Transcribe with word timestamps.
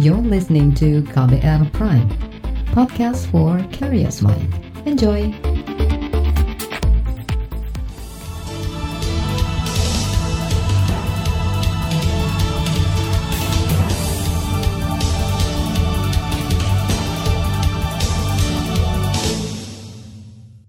You're 0.00 0.24
listening 0.24 0.72
to 0.80 1.04
KBR 1.12 1.68
Prime, 1.76 2.08
podcast 2.72 3.28
for 3.28 3.60
curious 3.76 4.24
mind. 4.24 4.48
Enjoy! 4.88 5.28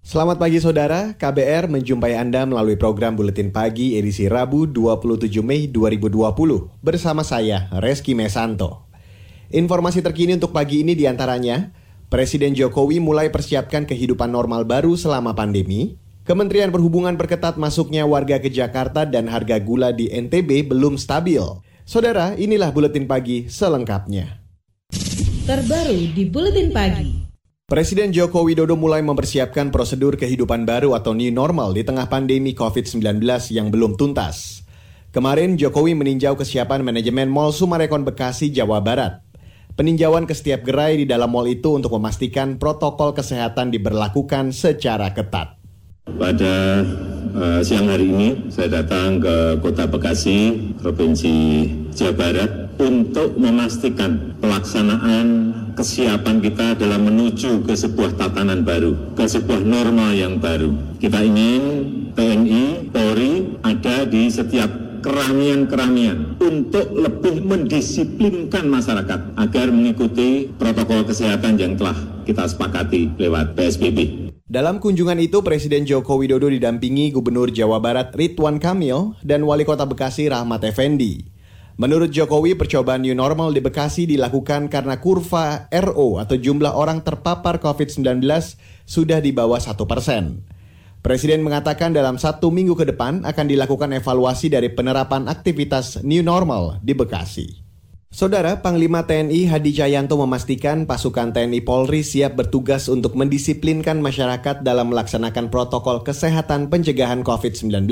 Selamat 0.03 0.35
pagi 0.35 0.59
saudara, 0.59 1.15
KBR 1.15 1.71
menjumpai 1.71 2.19
Anda 2.19 2.43
melalui 2.43 2.75
program 2.75 3.15
Buletin 3.15 3.55
Pagi 3.55 3.95
edisi 3.95 4.27
Rabu 4.27 4.67
27 4.67 5.39
Mei 5.39 5.71
2020 5.71 6.83
bersama 6.83 7.23
saya, 7.23 7.71
Reski 7.79 8.11
Mesanto. 8.11 8.82
Informasi 9.53 10.01
terkini 10.01 10.33
untuk 10.33 10.49
pagi 10.49 10.81
ini 10.81 10.97
di 10.97 11.05
antaranya, 11.05 11.69
Presiden 12.09 12.57
Jokowi 12.57 12.97
mulai 12.97 13.29
persiapkan 13.29 13.85
kehidupan 13.85 14.33
normal 14.33 14.65
baru 14.65 14.97
selama 14.97 15.37
pandemi, 15.37 15.93
Kementerian 16.25 16.73
Perhubungan 16.73 17.13
perketat 17.21 17.61
masuknya 17.61 18.01
warga 18.09 18.41
ke 18.41 18.49
Jakarta 18.49 19.05
dan 19.05 19.29
harga 19.29 19.61
gula 19.61 19.93
di 19.93 20.09
NTB 20.09 20.73
belum 20.73 20.97
stabil. 20.97 21.37
Saudara, 21.85 22.33
inilah 22.33 22.73
Buletin 22.73 23.05
Pagi 23.05 23.45
selengkapnya. 23.45 24.41
Terbaru 25.45 26.01
di 26.17 26.23
Buletin 26.25 26.73
Pagi. 26.73 27.29
Presiden 27.69 28.09
Joko 28.09 28.41
Widodo 28.41 28.73
mulai 28.73 29.05
mempersiapkan 29.05 29.69
prosedur 29.69 30.17
kehidupan 30.17 30.65
baru 30.65 30.97
atau 30.97 31.13
new 31.13 31.29
normal 31.29 31.77
di 31.77 31.85
tengah 31.85 32.09
pandemi 32.09 32.57
COVID-19 32.57 33.21
yang 33.53 33.69
belum 33.69 34.01
tuntas. 34.01 34.65
Kemarin 35.13 35.61
Jokowi 35.61 35.93
meninjau 35.93 36.33
kesiapan 36.33 36.81
manajemen 36.81 37.29
Mall 37.29 37.53
Sumarekon 37.53 38.01
Bekasi, 38.01 38.49
Jawa 38.49 38.81
Barat. 38.81 39.22
Peninjauan 39.73 40.29
ke 40.29 40.37
setiap 40.37 40.61
gerai 40.69 41.01
di 41.01 41.09
dalam 41.09 41.33
mall 41.33 41.49
itu 41.49 41.73
untuk 41.73 41.97
memastikan 41.97 42.61
protokol 42.61 43.17
kesehatan 43.17 43.73
diberlakukan 43.73 44.53
secara 44.53 45.09
ketat. 45.17 45.57
Pada 46.05 46.85
uh, 47.33 47.57
siang 47.65 47.89
hari 47.89 48.13
ini 48.13 48.53
saya 48.53 48.85
datang 48.85 49.17
ke 49.17 49.57
Kota 49.65 49.89
Bekasi, 49.89 50.73
Provinsi 50.77 51.65
Jawa 51.89 52.13
Barat 52.13 52.51
untuk 52.77 53.33
memastikan 53.33 54.37
pelaksanaan 54.37 55.27
kesiapan 55.73 56.37
kita 56.37 56.77
dalam 56.77 57.09
menuju 57.09 57.65
ke 57.65 57.73
sebuah 57.73 58.13
tatanan 58.13 58.61
baru, 58.61 59.17
ke 59.17 59.25
sebuah 59.25 59.65
normal 59.65 60.13
yang 60.13 60.37
baru. 60.37 60.69
Kita 61.01 61.17
ingin 61.17 61.61
TNI, 62.13 62.93
Polri 62.93 63.57
ada 63.65 64.05
di 64.05 64.29
setiap 64.29 64.69
keramian-keramian 65.03 66.39
untuk 66.39 66.87
lebih 66.95 67.43
mendisiplinkan 67.43 68.65
masyarakat 68.71 69.35
agar 69.35 69.67
mengikuti 69.69 70.47
protokol 70.55 71.03
kesehatan 71.03 71.59
yang 71.59 71.75
telah 71.75 71.93
kita 72.23 72.47
sepakati 72.47 73.11
lewat 73.19 73.53
PSBB. 73.59 74.31
Dalam 74.47 74.79
kunjungan 74.79 75.19
itu, 75.19 75.43
Presiden 75.43 75.83
Joko 75.83 76.15
Widodo 76.15 76.47
didampingi 76.47 77.11
Gubernur 77.11 77.51
Jawa 77.51 77.83
Barat 77.83 78.15
Ridwan 78.15 78.63
Kamil 78.63 79.19
dan 79.19 79.43
Wali 79.43 79.67
Kota 79.67 79.83
Bekasi 79.83 80.31
Rahmat 80.31 80.63
Effendi. 80.63 81.33
Menurut 81.73 82.13
Jokowi, 82.13 82.53
percobaan 82.53 83.01
new 83.01 83.17
normal 83.17 83.49
di 83.49 83.57
Bekasi 83.57 84.05
dilakukan 84.05 84.69
karena 84.69 85.01
kurva 85.01 85.65
RO 85.73 86.21
atau 86.21 86.37
jumlah 86.37 86.69
orang 86.69 87.01
terpapar 87.01 87.57
COVID-19 87.57 88.21
sudah 88.85 89.17
di 89.17 89.33
bawah 89.33 89.57
satu 89.57 89.89
persen. 89.89 90.52
Presiden 91.03 91.43
mengatakan 91.43 91.91
dalam 91.91 92.15
satu 92.15 92.47
minggu 92.47 92.79
ke 92.79 92.87
depan 92.87 93.27
akan 93.27 93.45
dilakukan 93.51 93.91
evaluasi 93.91 94.47
dari 94.47 94.71
penerapan 94.71 95.27
aktivitas 95.27 95.99
new 95.99 96.23
normal 96.23 96.79
di 96.79 96.95
Bekasi. 96.95 97.59
Saudara 98.07 98.63
Panglima 98.63 99.03
TNI 99.03 99.51
Hadi 99.51 99.75
Cahyanto 99.75 100.15
memastikan 100.15 100.87
pasukan 100.87 101.35
TNI 101.35 101.59
Polri 101.67 102.07
siap 102.07 102.39
bertugas 102.39 102.87
untuk 102.87 103.19
mendisiplinkan 103.19 103.99
masyarakat 103.99 104.63
dalam 104.63 104.95
melaksanakan 104.95 105.51
protokol 105.51 106.07
kesehatan 106.07 106.71
pencegahan 106.71 107.19
COVID-19. 107.27 107.83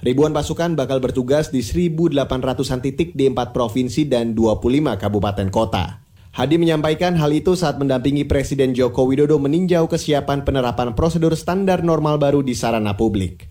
Ribuan 0.00 0.32
pasukan 0.32 0.80
bakal 0.80 1.04
bertugas 1.04 1.52
di 1.52 1.60
1.800-an 1.60 2.80
titik 2.80 3.12
di 3.12 3.28
4 3.28 3.52
provinsi 3.52 4.08
dan 4.08 4.32
25 4.32 4.96
kabupaten 4.96 5.48
kota. 5.52 6.07
Hadi 6.34 6.60
menyampaikan 6.60 7.16
hal 7.16 7.32
itu 7.32 7.56
saat 7.56 7.80
mendampingi 7.80 8.28
Presiden 8.28 8.76
Joko 8.76 9.08
Widodo 9.08 9.40
meninjau 9.40 9.88
kesiapan 9.88 10.44
penerapan 10.44 10.92
prosedur 10.92 11.32
standar 11.32 11.80
normal 11.80 12.20
baru 12.20 12.44
di 12.44 12.52
sarana 12.52 12.92
publik. 12.94 13.48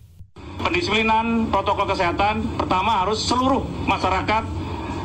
Pendisiplinan 0.62 1.50
protokol 1.50 1.90
kesehatan 1.90 2.58
pertama 2.58 3.02
harus 3.02 3.22
seluruh 3.22 3.66
masyarakat 3.86 4.42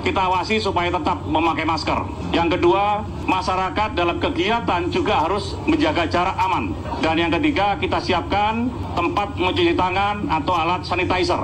kita 0.03 0.19
awasi 0.19 0.59
supaya 0.59 0.91
tetap 0.91 1.23
memakai 1.23 1.63
masker. 1.63 1.95
Yang 2.35 2.59
kedua, 2.59 3.07
masyarakat 3.23 3.95
dalam 3.95 4.19
kegiatan 4.19 4.91
juga 4.91 5.23
harus 5.23 5.56
menjaga 5.63 6.03
jarak 6.12 6.35
aman. 6.35 6.75
Dan 7.00 7.16
yang 7.16 7.31
ketiga, 7.39 7.79
kita 7.79 8.03
siapkan 8.03 8.67
tempat 9.00 9.39
mencuci 9.39 9.72
tangan 9.79 10.28
atau 10.28 10.53
alat 10.59 10.83
sanitizer. 10.83 11.39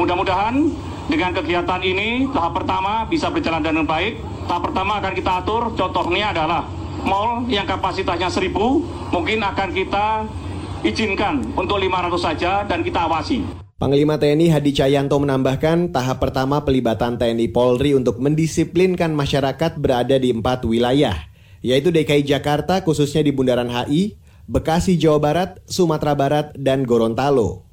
Mudah-mudahan 0.00 0.72
dengan 1.08 1.32
kegiatan 1.32 1.80
ini 1.80 2.28
tahap 2.30 2.62
pertama 2.62 3.08
bisa 3.08 3.32
berjalan 3.32 3.64
dengan 3.64 3.88
baik. 3.88 4.20
Tahap 4.44 4.62
pertama 4.70 5.00
akan 5.00 5.12
kita 5.16 5.32
atur, 5.40 5.72
contohnya 5.72 6.36
adalah 6.36 6.68
mall 7.02 7.48
yang 7.48 7.64
kapasitasnya 7.64 8.28
1000 8.28 8.52
mungkin 9.12 9.40
akan 9.40 9.68
kita 9.72 10.06
izinkan 10.84 11.42
untuk 11.56 11.80
500 11.80 12.20
saja 12.20 12.52
dan 12.68 12.84
kita 12.84 13.08
awasi. 13.08 13.42
Panglima 13.78 14.18
TNI 14.18 14.50
Hadi 14.50 14.74
Cahyanto 14.74 15.22
menambahkan 15.22 15.94
tahap 15.94 16.18
pertama 16.18 16.66
pelibatan 16.66 17.14
TNI 17.14 17.46
Polri 17.54 17.94
untuk 17.94 18.18
mendisiplinkan 18.18 19.14
masyarakat 19.14 19.78
berada 19.78 20.18
di 20.18 20.34
empat 20.34 20.66
wilayah, 20.66 21.14
yaitu 21.62 21.94
DKI 21.94 22.26
Jakarta 22.26 22.82
khususnya 22.82 23.22
di 23.22 23.30
Bundaran 23.30 23.70
HI, 23.70 24.18
Bekasi 24.50 24.98
Jawa 24.98 25.22
Barat, 25.22 25.50
Sumatera 25.70 26.18
Barat, 26.18 26.46
dan 26.58 26.82
Gorontalo. 26.82 27.67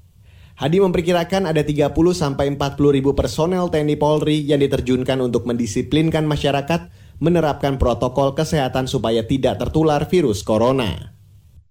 Hadi 0.56 0.80
memperkirakan 0.80 1.52
ada 1.52 1.60
30 1.68 1.92
sampai 2.16 2.48
40 2.56 2.96
ribu 2.96 3.12
personel 3.12 3.68
TNI 3.68 4.00
Polri 4.00 4.40
yang 4.40 4.64
diterjunkan 4.64 5.20
untuk 5.20 5.44
mendisiplinkan 5.44 6.24
masyarakat 6.24 6.88
menerapkan 7.20 7.76
protokol 7.76 8.32
kesehatan 8.40 8.88
supaya 8.88 9.28
tidak 9.28 9.60
tertular 9.60 10.08
virus 10.08 10.48
corona. 10.48 11.12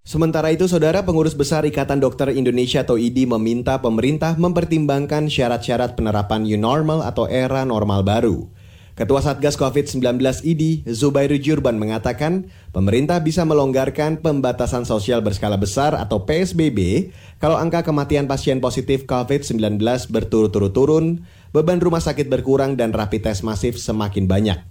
Sementara 0.05 0.53
itu, 0.53 0.69
Saudara 0.69 1.01
Pengurus 1.01 1.33
Besar 1.33 1.65
Ikatan 1.65 1.97
Dokter 1.97 2.29
Indonesia 2.37 2.85
atau 2.85 3.01
IDI 3.01 3.25
meminta 3.25 3.81
pemerintah 3.81 4.37
mempertimbangkan 4.37 5.33
syarat-syarat 5.33 5.97
penerapan 5.97 6.45
new 6.45 6.61
normal 6.61 7.01
atau 7.01 7.25
era 7.25 7.65
normal 7.65 8.05
baru. 8.05 8.53
Ketua 8.95 9.27
Satgas 9.27 9.59
COVID-19 9.59 10.23
IDI, 10.47 10.87
Zubairu 10.87 11.35
Jurban 11.35 11.75
mengatakan, 11.83 12.47
pemerintah 12.71 13.19
bisa 13.19 13.43
melonggarkan 13.43 14.23
pembatasan 14.23 14.87
sosial 14.87 15.19
berskala 15.19 15.59
besar 15.59 15.99
atau 15.99 16.23
PSBB 16.23 17.11
kalau 17.43 17.59
angka 17.59 17.83
kematian 17.83 18.31
pasien 18.31 18.63
positif 18.63 19.03
COVID-19 19.11 19.83
berturut-turut 20.15 20.71
turun, 20.71 21.27
beban 21.51 21.83
rumah 21.83 21.99
sakit 21.99 22.31
berkurang 22.31 22.79
dan 22.79 22.95
rapid 22.95 23.27
test 23.27 23.43
masif 23.43 23.83
semakin 23.83 24.31
banyak. 24.31 24.63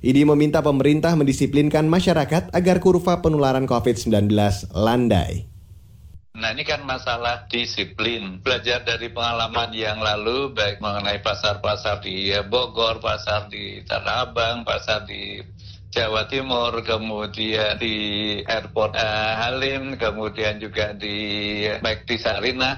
IDI 0.00 0.24
meminta 0.24 0.64
pemerintah 0.64 1.12
mendisiplinkan 1.12 1.92
masyarakat 1.92 2.48
agar 2.56 2.76
kurva 2.80 3.20
penularan 3.20 3.68
COVID-19 3.68 4.32
landai. 4.72 5.57
Nah 6.38 6.54
ini 6.54 6.62
kan 6.62 6.86
masalah 6.86 7.50
disiplin. 7.50 8.38
Belajar 8.38 8.86
dari 8.86 9.10
pengalaman 9.10 9.74
yang 9.74 9.98
lalu, 9.98 10.54
baik 10.54 10.78
mengenai 10.78 11.18
pasar-pasar 11.18 11.98
di 11.98 12.30
Bogor, 12.46 13.02
pasar 13.02 13.50
di 13.50 13.82
Tanah 13.82 14.30
Abang, 14.30 14.62
pasar 14.62 15.02
di 15.02 15.42
Jawa 15.88 16.28
Timur, 16.28 16.84
kemudian 16.84 17.80
di 17.80 17.96
Airport 18.44 18.92
uh, 18.92 19.32
Halim, 19.40 19.96
kemudian 19.96 20.60
juga 20.60 20.92
di 20.92 21.64
baik 21.80 22.04
di 22.04 22.20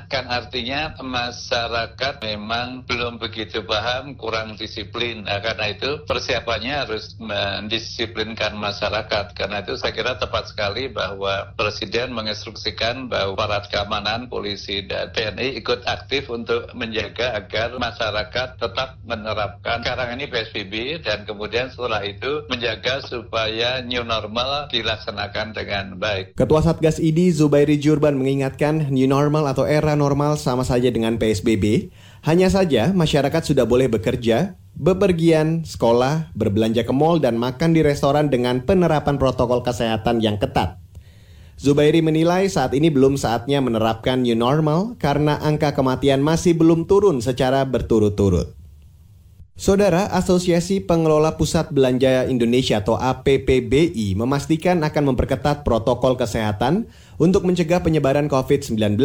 kan 0.06 0.30
artinya 0.30 0.94
masyarakat 0.94 2.22
memang 2.22 2.86
belum 2.86 3.18
begitu 3.18 3.66
paham, 3.66 4.14
kurang 4.14 4.54
disiplin. 4.54 5.26
Nah, 5.26 5.42
karena 5.42 5.74
itu 5.74 6.06
persiapannya 6.06 6.86
harus 6.86 7.18
mendisiplinkan 7.18 8.54
masyarakat. 8.54 9.34
Karena 9.34 9.66
itu 9.66 9.74
saya 9.74 9.90
kira 9.90 10.14
tepat 10.14 10.54
sekali 10.54 10.86
bahwa 10.86 11.50
Presiden 11.58 12.14
menginstruksikan 12.14 13.10
bahwa 13.10 13.34
aparat 13.34 13.66
keamanan, 13.72 14.30
polisi 14.30 14.86
dan 14.86 15.10
TNI 15.10 15.58
ikut 15.58 15.82
aktif 15.88 16.30
untuk 16.30 16.70
menjaga 16.78 17.34
agar 17.34 17.74
masyarakat 17.74 18.48
tetap 18.60 19.02
menerapkan 19.02 19.82
sekarang 19.82 20.14
ini 20.14 20.30
PSBB 20.30 21.02
dan 21.02 21.26
kemudian 21.26 21.72
setelah 21.72 22.04
itu 22.06 22.46
menjaga 22.46 22.99
supaya 23.04 23.80
new 23.80 24.04
normal 24.04 24.68
dilaksanakan 24.68 25.56
dengan 25.56 25.96
baik. 25.96 26.36
Ketua 26.36 26.60
Satgas 26.60 27.00
ID 27.00 27.32
Zubairi 27.32 27.80
Jurban 27.80 28.16
mengingatkan 28.20 28.92
new 28.92 29.08
normal 29.08 29.48
atau 29.48 29.64
era 29.64 29.96
normal 29.96 30.36
sama 30.36 30.62
saja 30.62 30.92
dengan 30.92 31.16
PSBB. 31.16 31.88
Hanya 32.24 32.52
saja 32.52 32.92
masyarakat 32.92 33.42
sudah 33.42 33.64
boleh 33.64 33.88
bekerja, 33.88 34.60
bepergian, 34.76 35.64
sekolah, 35.64 36.32
berbelanja 36.36 36.84
ke 36.84 36.92
mall 36.92 37.16
dan 37.16 37.40
makan 37.40 37.72
di 37.72 37.80
restoran 37.80 38.28
dengan 38.28 38.60
penerapan 38.62 39.16
protokol 39.16 39.64
kesehatan 39.64 40.20
yang 40.20 40.36
ketat. 40.36 40.80
Zubairi 41.60 42.00
menilai 42.00 42.48
saat 42.48 42.72
ini 42.72 42.88
belum 42.88 43.20
saatnya 43.20 43.60
menerapkan 43.60 44.24
new 44.24 44.32
normal 44.32 44.96
karena 44.96 45.36
angka 45.44 45.76
kematian 45.76 46.24
masih 46.24 46.56
belum 46.56 46.88
turun 46.88 47.20
secara 47.20 47.68
berturut-turut. 47.68 48.59
Saudara, 49.60 50.08
Asosiasi 50.16 50.80
Pengelola 50.80 51.36
Pusat 51.36 51.76
Belanja 51.76 52.24
Indonesia 52.24 52.80
atau 52.80 52.96
APPBI 52.96 54.16
memastikan 54.16 54.80
akan 54.80 55.12
memperketat 55.12 55.68
protokol 55.68 56.16
kesehatan 56.16 56.88
untuk 57.20 57.44
mencegah 57.44 57.84
penyebaran 57.84 58.24
COVID-19. 58.24 58.96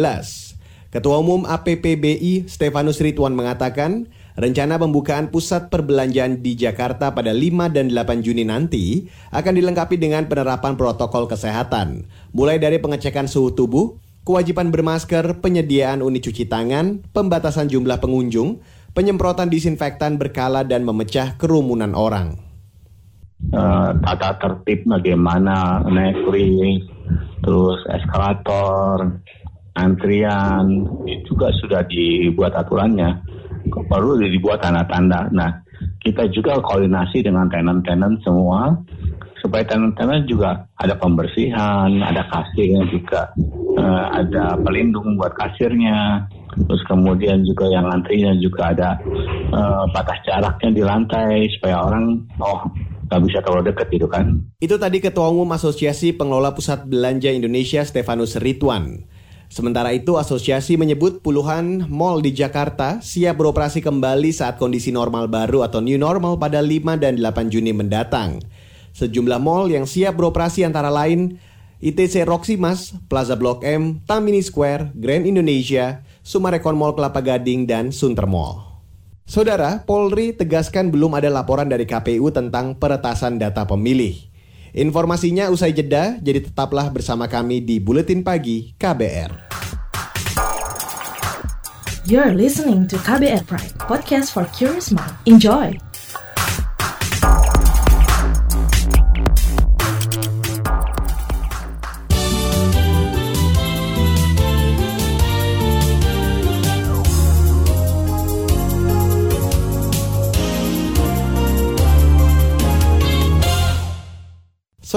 Ketua 0.88 1.20
Umum 1.20 1.44
APPBI 1.44 2.48
Stefanus 2.48 3.04
Ridwan 3.04 3.36
mengatakan, 3.36 4.08
rencana 4.40 4.80
pembukaan 4.80 5.28
pusat 5.28 5.68
perbelanjaan 5.68 6.40
di 6.40 6.56
Jakarta 6.56 7.12
pada 7.12 7.36
5 7.36 7.76
dan 7.76 7.92
8 7.92 8.24
Juni 8.24 8.48
nanti 8.48 9.12
akan 9.36 9.60
dilengkapi 9.60 10.00
dengan 10.00 10.24
penerapan 10.24 10.80
protokol 10.80 11.28
kesehatan, 11.28 12.08
mulai 12.32 12.56
dari 12.56 12.80
pengecekan 12.80 13.28
suhu 13.28 13.52
tubuh, 13.52 14.00
kewajiban 14.24 14.72
bermasker, 14.72 15.36
penyediaan 15.44 16.00
unit 16.00 16.24
cuci 16.24 16.48
tangan, 16.48 17.04
pembatasan 17.12 17.68
jumlah 17.68 18.00
pengunjung, 18.00 18.64
penyemprotan 18.96 19.52
disinfektan 19.52 20.16
berkala 20.16 20.64
dan 20.64 20.88
memecah 20.88 21.36
kerumunan 21.36 21.92
orang. 21.92 22.40
Uh, 23.52 23.92
tata 24.00 24.40
tertib 24.40 24.88
bagaimana 24.88 25.84
naik 25.84 26.24
lift, 26.32 26.88
terus 27.44 27.84
eskalator, 27.92 29.20
antrian, 29.76 30.88
juga 31.28 31.52
sudah 31.60 31.84
dibuat 31.84 32.56
aturannya. 32.56 33.20
Perlu 33.68 34.24
dibuat 34.24 34.64
tanda-tanda. 34.64 35.28
Nah, 35.28 35.60
kita 36.00 36.32
juga 36.32 36.56
koordinasi 36.64 37.20
dengan 37.20 37.52
tenan-tenan 37.52 38.16
semua 38.24 38.72
supaya 39.44 39.68
tenan-tenan 39.68 40.24
juga 40.24 40.64
ada 40.80 40.96
pembersihan, 40.96 41.92
ada 42.00 42.24
kasirnya 42.32 42.88
juga, 42.88 43.28
uh, 43.76 44.16
ada 44.16 44.56
pelindung 44.64 45.20
buat 45.20 45.36
kasirnya, 45.36 46.24
Terus 46.56 46.82
kemudian 46.88 47.44
juga 47.44 47.68
yang 47.68 47.84
antrinya 47.92 48.32
juga 48.40 48.72
ada 48.72 48.96
uh, 49.52 49.84
batas 49.92 50.16
jaraknya 50.24 50.70
di 50.72 50.82
lantai 50.82 51.52
supaya 51.52 51.84
orang 51.84 52.24
oh 52.40 52.64
nggak 53.06 53.22
bisa 53.22 53.38
terlalu 53.44 53.70
dekat 53.70 53.86
gitu 53.92 54.08
kan. 54.08 54.40
Itu 54.58 54.80
tadi 54.80 54.98
Ketua 54.98 55.30
Umum 55.30 55.52
Asosiasi 55.52 56.16
Pengelola 56.16 56.56
Pusat 56.56 56.88
Belanja 56.88 57.30
Indonesia 57.30 57.84
Stefanus 57.84 58.34
Ridwan. 58.40 59.06
Sementara 59.46 59.94
itu, 59.94 60.18
asosiasi 60.18 60.74
menyebut 60.74 61.22
puluhan 61.22 61.86
mall 61.86 62.18
di 62.18 62.34
Jakarta 62.34 62.98
siap 62.98 63.38
beroperasi 63.38 63.78
kembali 63.78 64.34
saat 64.34 64.58
kondisi 64.58 64.90
normal 64.90 65.30
baru 65.30 65.62
atau 65.62 65.78
new 65.78 65.94
normal 65.94 66.34
pada 66.34 66.58
5 66.58 66.98
dan 66.98 67.14
8 67.14 67.54
Juni 67.54 67.70
mendatang. 67.70 68.42
Sejumlah 68.90 69.38
mall 69.38 69.70
yang 69.70 69.86
siap 69.86 70.18
beroperasi 70.18 70.66
antara 70.66 70.90
lain 70.90 71.38
ITC 71.78 72.26
Roximas, 72.26 72.98
Plaza 73.06 73.38
Blok 73.38 73.62
M, 73.62 74.02
Tamini 74.02 74.42
Square, 74.42 74.96
Grand 74.98 75.22
Indonesia, 75.22 76.02
Sumarekon 76.26 76.74
Mall 76.74 76.98
Kelapa 76.98 77.22
Gading, 77.22 77.70
dan 77.70 77.94
Sunter 77.94 78.26
Mall. 78.26 78.58
Saudara, 79.30 79.86
Polri 79.86 80.34
tegaskan 80.34 80.90
belum 80.90 81.14
ada 81.14 81.30
laporan 81.30 81.70
dari 81.70 81.86
KPU 81.86 82.34
tentang 82.34 82.74
peretasan 82.74 83.38
data 83.38 83.62
pemilih. 83.62 84.26
Informasinya 84.74 85.46
usai 85.54 85.70
jeda, 85.70 86.18
jadi 86.18 86.42
tetaplah 86.42 86.90
bersama 86.90 87.30
kami 87.30 87.62
di 87.62 87.78
Buletin 87.78 88.26
Pagi 88.26 88.74
KBR. 88.74 89.54
You're 92.10 92.34
listening 92.34 92.90
to 92.90 92.98
KBR 92.98 93.46
Pride, 93.46 93.78
podcast 93.86 94.34
for 94.34 94.50
curious 94.50 94.90
mind. 94.90 95.14
Enjoy! 95.30 95.85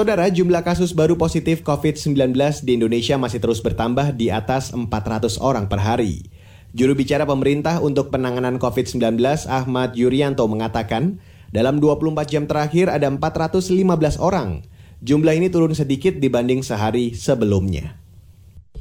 Saudara, 0.00 0.32
jumlah 0.32 0.64
kasus 0.64 0.96
baru 0.96 1.20
positif 1.20 1.60
COVID-19 1.60 2.32
di 2.64 2.80
Indonesia 2.80 3.20
masih 3.20 3.36
terus 3.36 3.60
bertambah 3.60 4.16
di 4.16 4.32
atas 4.32 4.72
400 4.72 5.36
orang 5.44 5.68
per 5.68 5.76
hari. 5.76 6.24
Juru 6.72 6.96
bicara 6.96 7.28
pemerintah 7.28 7.84
untuk 7.84 8.08
penanganan 8.08 8.56
COVID-19 8.56 9.20
Ahmad 9.44 9.92
Yuryanto 9.92 10.48
mengatakan, 10.48 11.20
dalam 11.52 11.84
24 11.84 12.32
jam 12.32 12.48
terakhir 12.48 12.88
ada 12.88 13.12
415 13.12 14.16
orang. 14.24 14.64
Jumlah 15.04 15.36
ini 15.36 15.52
turun 15.52 15.76
sedikit 15.76 16.16
dibanding 16.16 16.64
sehari 16.64 17.12
sebelumnya. 17.12 18.00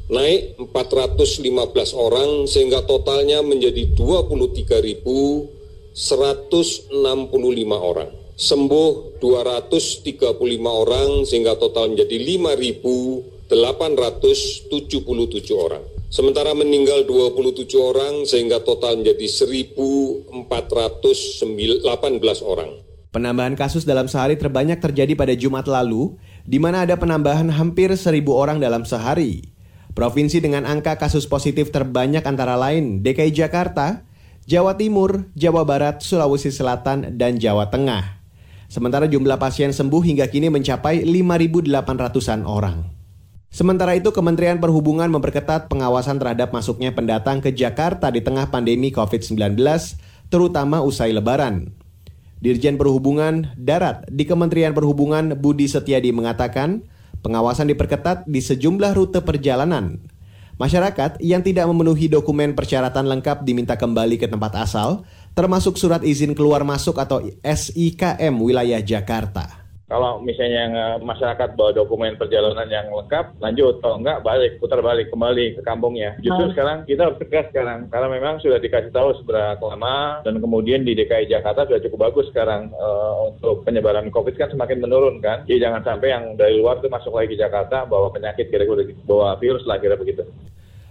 Naik 0.08 0.56
415 0.72 2.00
orang 2.00 2.48
sehingga 2.48 2.88
totalnya 2.88 3.44
menjadi 3.44 3.92
23.165 3.92 5.92
orang 7.76 8.19
sembuh 8.40 9.20
235 9.20 10.16
orang 10.64 11.28
sehingga 11.28 11.60
total 11.60 11.92
menjadi 11.92 12.40
5.877 13.52 13.52
orang. 15.60 15.84
Sementara 16.10 16.56
meninggal 16.56 17.04
27 17.06 17.68
orang 17.78 18.24
sehingga 18.26 18.64
total 18.64 19.04
menjadi 19.04 19.28
1.418 19.76 20.32
orang. 22.42 22.72
Penambahan 23.10 23.60
kasus 23.60 23.84
dalam 23.84 24.08
sehari 24.08 24.40
terbanyak 24.40 24.80
terjadi 24.80 25.14
pada 25.20 25.36
Jumat 25.36 25.68
lalu, 25.68 26.16
di 26.48 26.58
mana 26.58 26.88
ada 26.88 26.96
penambahan 26.98 27.52
hampir 27.52 27.92
1.000 27.92 28.26
orang 28.32 28.58
dalam 28.64 28.88
sehari. 28.88 29.52
Provinsi 29.94 30.40
dengan 30.40 30.64
angka 30.64 30.96
kasus 30.96 31.28
positif 31.28 31.76
terbanyak 31.76 32.24
antara 32.24 32.56
lain 32.56 33.04
DKI 33.04 33.34
Jakarta, 33.36 34.06
Jawa 34.48 34.78
Timur, 34.80 35.30
Jawa 35.38 35.66
Barat, 35.68 36.02
Sulawesi 36.02 36.54
Selatan, 36.54 37.18
dan 37.20 37.38
Jawa 37.38 37.70
Tengah. 37.70 38.19
Sementara 38.70 39.10
jumlah 39.10 39.42
pasien 39.42 39.74
sembuh 39.74 40.06
hingga 40.06 40.30
kini 40.30 40.54
mencapai 40.54 41.02
5.800-an 41.02 42.46
orang. 42.46 42.86
Sementara 43.50 43.98
itu, 43.98 44.14
Kementerian 44.14 44.62
Perhubungan 44.62 45.10
memperketat 45.10 45.74
pengawasan 45.74 46.22
terhadap 46.22 46.54
masuknya 46.54 46.94
pendatang 46.94 47.42
ke 47.42 47.50
Jakarta 47.50 48.14
di 48.14 48.22
tengah 48.22 48.54
pandemi 48.54 48.94
COVID-19, 48.94 49.58
terutama 50.30 50.86
usai 50.86 51.10
Lebaran. 51.18 51.74
Dirjen 52.46 52.78
Perhubungan 52.78 53.58
Darat 53.58 54.06
di 54.06 54.30
Kementerian 54.30 54.78
Perhubungan 54.78 55.34
Budi 55.34 55.66
Setiadi 55.66 56.14
mengatakan, 56.14 56.86
pengawasan 57.26 57.74
diperketat 57.74 58.30
di 58.30 58.38
sejumlah 58.38 58.94
rute 58.94 59.26
perjalanan. 59.26 59.98
Masyarakat 60.62 61.24
yang 61.26 61.42
tidak 61.42 61.66
memenuhi 61.72 62.06
dokumen 62.06 62.54
persyaratan 62.54 63.10
lengkap 63.10 63.48
diminta 63.50 63.80
kembali 63.80 64.22
ke 64.22 64.30
tempat 64.30 64.62
asal, 64.62 65.08
termasuk 65.40 65.80
surat 65.80 66.04
izin 66.04 66.36
keluar 66.36 66.68
masuk 66.68 67.00
atau 67.00 67.24
SIKM 67.40 68.36
wilayah 68.44 68.84
Jakarta. 68.84 69.60
Kalau 69.90 70.22
misalnya 70.22 71.02
masyarakat 71.02 71.58
bawa 71.58 71.74
dokumen 71.74 72.14
perjalanan 72.14 72.70
yang 72.70 72.94
lengkap, 72.94 73.42
lanjut. 73.42 73.82
Kalau 73.82 73.98
enggak, 73.98 74.22
balik, 74.22 74.62
putar 74.62 74.86
balik, 74.86 75.10
kembali 75.10 75.58
ke 75.58 75.62
kampungnya. 75.66 76.14
Justru 76.22 76.46
hmm. 76.46 76.54
sekarang 76.54 76.78
kita 76.86 77.10
harus 77.10 77.18
tegas 77.18 77.50
sekarang. 77.50 77.90
Karena 77.90 78.08
memang 78.14 78.38
sudah 78.38 78.62
dikasih 78.62 78.94
tahu 78.94 79.18
seberapa 79.18 79.64
lama, 79.66 80.22
dan 80.22 80.38
kemudian 80.38 80.86
di 80.86 80.94
DKI 80.94 81.34
Jakarta 81.34 81.66
sudah 81.66 81.82
cukup 81.82 82.06
bagus 82.06 82.30
sekarang 82.30 82.70
uh, 82.78 83.34
untuk 83.34 83.66
penyebaran 83.66 84.14
COVID 84.14 84.38
kan 84.38 84.54
semakin 84.54 84.78
menurun 84.78 85.26
kan. 85.26 85.42
Jadi 85.50 85.58
jangan 85.58 85.82
sampai 85.82 86.14
yang 86.14 86.38
dari 86.38 86.62
luar 86.62 86.78
itu 86.78 86.92
masuk 86.94 87.18
lagi 87.18 87.34
ke 87.34 87.42
Jakarta, 87.42 87.90
bawa 87.90 88.14
penyakit 88.14 88.54
kira-kira, 88.54 88.94
bawa 89.10 89.42
virus 89.42 89.66
lah 89.66 89.82
kira 89.82 89.98
begitu. 89.98 90.22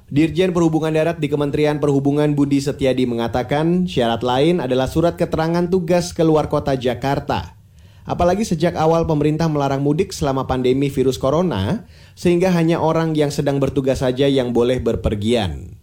Dirjen 0.09 0.57
Perhubungan 0.57 0.89
Darat 0.89 1.21
di 1.21 1.29
Kementerian 1.29 1.85
Perhubungan 1.85 2.33
Budi 2.33 2.65
Setiadi 2.65 3.05
mengatakan 3.05 3.85
syarat 3.85 4.25
lain 4.25 4.57
adalah 4.57 4.89
surat 4.89 5.21
keterangan 5.21 5.69
tugas 5.69 6.17
keluar 6.17 6.49
kota 6.49 6.73
Jakarta. 6.81 7.61
Apalagi 8.09 8.41
sejak 8.41 8.73
awal 8.73 9.05
pemerintah 9.05 9.53
melarang 9.53 9.85
mudik 9.85 10.17
selama 10.17 10.49
pandemi 10.49 10.89
virus 10.89 11.21
corona, 11.21 11.85
sehingga 12.17 12.49
hanya 12.57 12.81
orang 12.81 13.13
yang 13.13 13.29
sedang 13.29 13.61
bertugas 13.61 14.01
saja 14.01 14.25
yang 14.25 14.57
boleh 14.57 14.81
berpergian. 14.81 15.77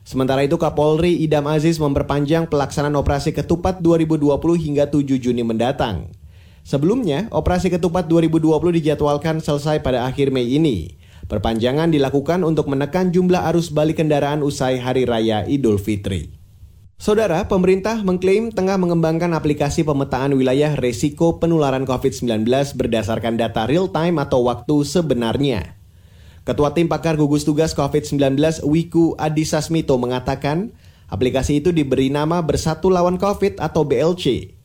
Sementara 0.00 0.48
itu 0.48 0.56
Kapolri 0.56 1.20
Idam 1.20 1.44
Aziz 1.44 1.76
memperpanjang 1.76 2.48
pelaksanaan 2.48 2.96
operasi 2.96 3.36
ketupat 3.36 3.84
2020 3.84 4.32
hingga 4.64 4.88
7 4.88 5.20
Juni 5.20 5.44
mendatang. 5.44 6.08
Sebelumnya, 6.64 7.28
operasi 7.28 7.68
ketupat 7.68 8.08
2020 8.08 8.72
dijadwalkan 8.80 9.44
selesai 9.44 9.84
pada 9.84 10.08
akhir 10.08 10.32
Mei 10.32 10.56
ini. 10.56 10.97
Perpanjangan 11.28 11.92
dilakukan 11.92 12.40
untuk 12.40 12.72
menekan 12.72 13.12
jumlah 13.12 13.52
arus 13.52 13.68
balik 13.68 14.00
kendaraan 14.00 14.40
usai 14.40 14.80
Hari 14.80 15.04
Raya 15.04 15.44
Idul 15.44 15.76
Fitri. 15.76 16.32
Saudara, 16.96 17.44
pemerintah 17.44 18.00
mengklaim 18.00 18.48
tengah 18.48 18.80
mengembangkan 18.80 19.36
aplikasi 19.36 19.84
pemetaan 19.84 20.32
wilayah 20.34 20.72
resiko 20.74 21.36
penularan 21.36 21.84
COVID-19 21.84 22.48
berdasarkan 22.74 23.36
data 23.36 23.68
real-time 23.68 24.16
atau 24.18 24.48
waktu 24.48 24.82
sebenarnya. 24.88 25.76
Ketua 26.48 26.72
Tim 26.72 26.88
Pakar 26.88 27.20
Gugus 27.20 27.44
Tugas 27.44 27.76
COVID-19 27.76 28.64
Wiku 28.64 29.12
Adisasmito 29.20 30.00
mengatakan, 30.00 30.72
aplikasi 31.12 31.60
itu 31.60 31.76
diberi 31.76 32.08
nama 32.08 32.40
Bersatu 32.40 32.88
Lawan 32.88 33.20
COVID 33.20 33.60
atau 33.60 33.84
BLC. 33.84 34.56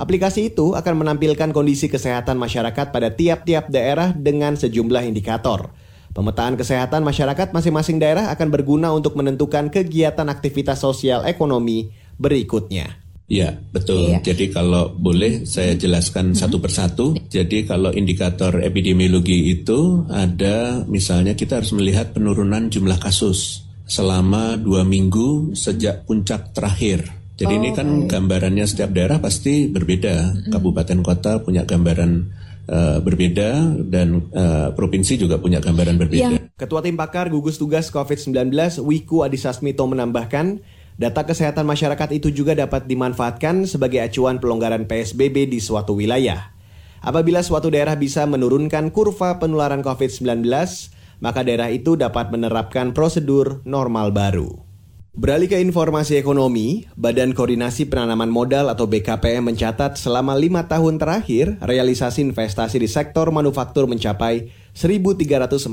Aplikasi 0.00 0.48
itu 0.48 0.72
akan 0.72 1.04
menampilkan 1.04 1.52
kondisi 1.52 1.92
kesehatan 1.92 2.40
masyarakat 2.40 2.88
pada 2.88 3.12
tiap-tiap 3.12 3.68
daerah 3.68 4.16
dengan 4.16 4.56
sejumlah 4.56 5.04
indikator, 5.04 5.76
Pemetaan 6.10 6.58
kesehatan 6.58 7.06
masyarakat 7.06 7.54
masing-masing 7.54 8.02
daerah 8.02 8.34
akan 8.34 8.50
berguna 8.50 8.90
untuk 8.90 9.14
menentukan 9.14 9.70
kegiatan 9.70 10.26
aktivitas 10.26 10.82
sosial 10.82 11.22
ekonomi 11.22 11.94
berikutnya. 12.18 12.98
Ya, 13.30 13.54
betul. 13.70 14.10
Iya. 14.10 14.26
Jadi 14.26 14.50
kalau 14.50 14.90
boleh 14.90 15.46
saya 15.46 15.78
jelaskan 15.78 16.34
hmm. 16.34 16.38
satu 16.42 16.58
persatu. 16.58 17.06
Jadi 17.30 17.62
kalau 17.62 17.94
indikator 17.94 18.58
epidemiologi 18.58 19.54
itu 19.54 20.02
ada 20.10 20.82
misalnya 20.90 21.38
kita 21.38 21.62
harus 21.62 21.70
melihat 21.70 22.10
penurunan 22.10 22.66
jumlah 22.66 22.98
kasus 22.98 23.62
selama 23.86 24.58
dua 24.58 24.82
minggu 24.82 25.54
sejak 25.54 26.10
puncak 26.10 26.50
terakhir. 26.50 27.06
Jadi 27.38 27.54
oh, 27.54 27.58
ini 27.62 27.70
kan 27.70 27.88
okay. 28.04 28.18
gambarannya 28.18 28.66
setiap 28.66 28.90
daerah 28.90 29.22
pasti 29.22 29.70
berbeda. 29.70 30.16
Hmm. 30.26 30.50
Kabupaten 30.50 30.98
kota 31.06 31.38
punya 31.38 31.62
gambaran 31.62 32.12
uh, 32.70 33.02
berbeda 33.02 33.82
dan 33.90 34.30
uh, 34.30 34.70
provinsi 34.72 35.18
juga 35.18 35.42
punya 35.42 35.58
gambaran 35.58 35.98
berbeda. 35.98 36.30
Ya. 36.30 36.40
Ketua 36.54 36.80
Tim 36.80 36.94
Pakar 36.94 37.26
Gugus 37.28 37.58
Tugas 37.58 37.90
COVID-19 37.90 38.54
Wiku 38.86 39.26
Adisasmito 39.26 39.82
menambahkan 39.90 40.62
Data 41.00 41.24
kesehatan 41.24 41.64
masyarakat 41.64 42.12
itu 42.12 42.28
juga 42.28 42.52
dapat 42.52 42.84
dimanfaatkan 42.84 43.64
sebagai 43.64 44.04
acuan 44.04 44.36
pelonggaran 44.36 44.84
PSBB 44.84 45.48
di 45.48 45.56
suatu 45.56 45.96
wilayah. 45.96 46.52
Apabila 47.00 47.40
suatu 47.40 47.72
daerah 47.72 47.96
bisa 47.96 48.28
menurunkan 48.28 48.92
kurva 48.92 49.40
penularan 49.40 49.80
COVID-19, 49.80 50.44
maka 51.24 51.40
daerah 51.40 51.72
itu 51.72 51.96
dapat 51.96 52.28
menerapkan 52.28 52.92
prosedur 52.92 53.64
normal 53.64 54.12
baru. 54.12 54.69
Beralih 55.10 55.50
ke 55.50 55.58
informasi 55.58 56.22
ekonomi, 56.22 56.86
Badan 56.94 57.34
Koordinasi 57.34 57.90
Penanaman 57.90 58.30
Modal 58.30 58.70
atau 58.70 58.86
BKPM 58.86 59.42
mencatat 59.42 59.98
selama 59.98 60.38
lima 60.38 60.70
tahun 60.70 61.02
terakhir, 61.02 61.58
realisasi 61.66 62.22
investasi 62.22 62.78
di 62.78 62.86
sektor 62.86 63.26
manufaktur 63.34 63.90
mencapai 63.90 64.54
1.348 64.70 65.66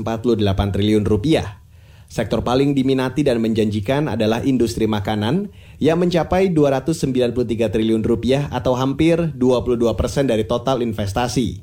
triliun 0.74 1.06
rupiah. 1.06 1.62
Sektor 2.10 2.42
paling 2.42 2.74
diminati 2.74 3.22
dan 3.22 3.38
menjanjikan 3.38 4.10
adalah 4.10 4.42
industri 4.42 4.90
makanan 4.90 5.54
yang 5.78 6.02
mencapai 6.02 6.50
293 6.50 7.30
triliun 7.70 8.02
rupiah 8.02 8.50
atau 8.50 8.74
hampir 8.74 9.22
22 9.38 9.86
persen 9.94 10.26
dari 10.26 10.50
total 10.50 10.82
investasi. 10.82 11.62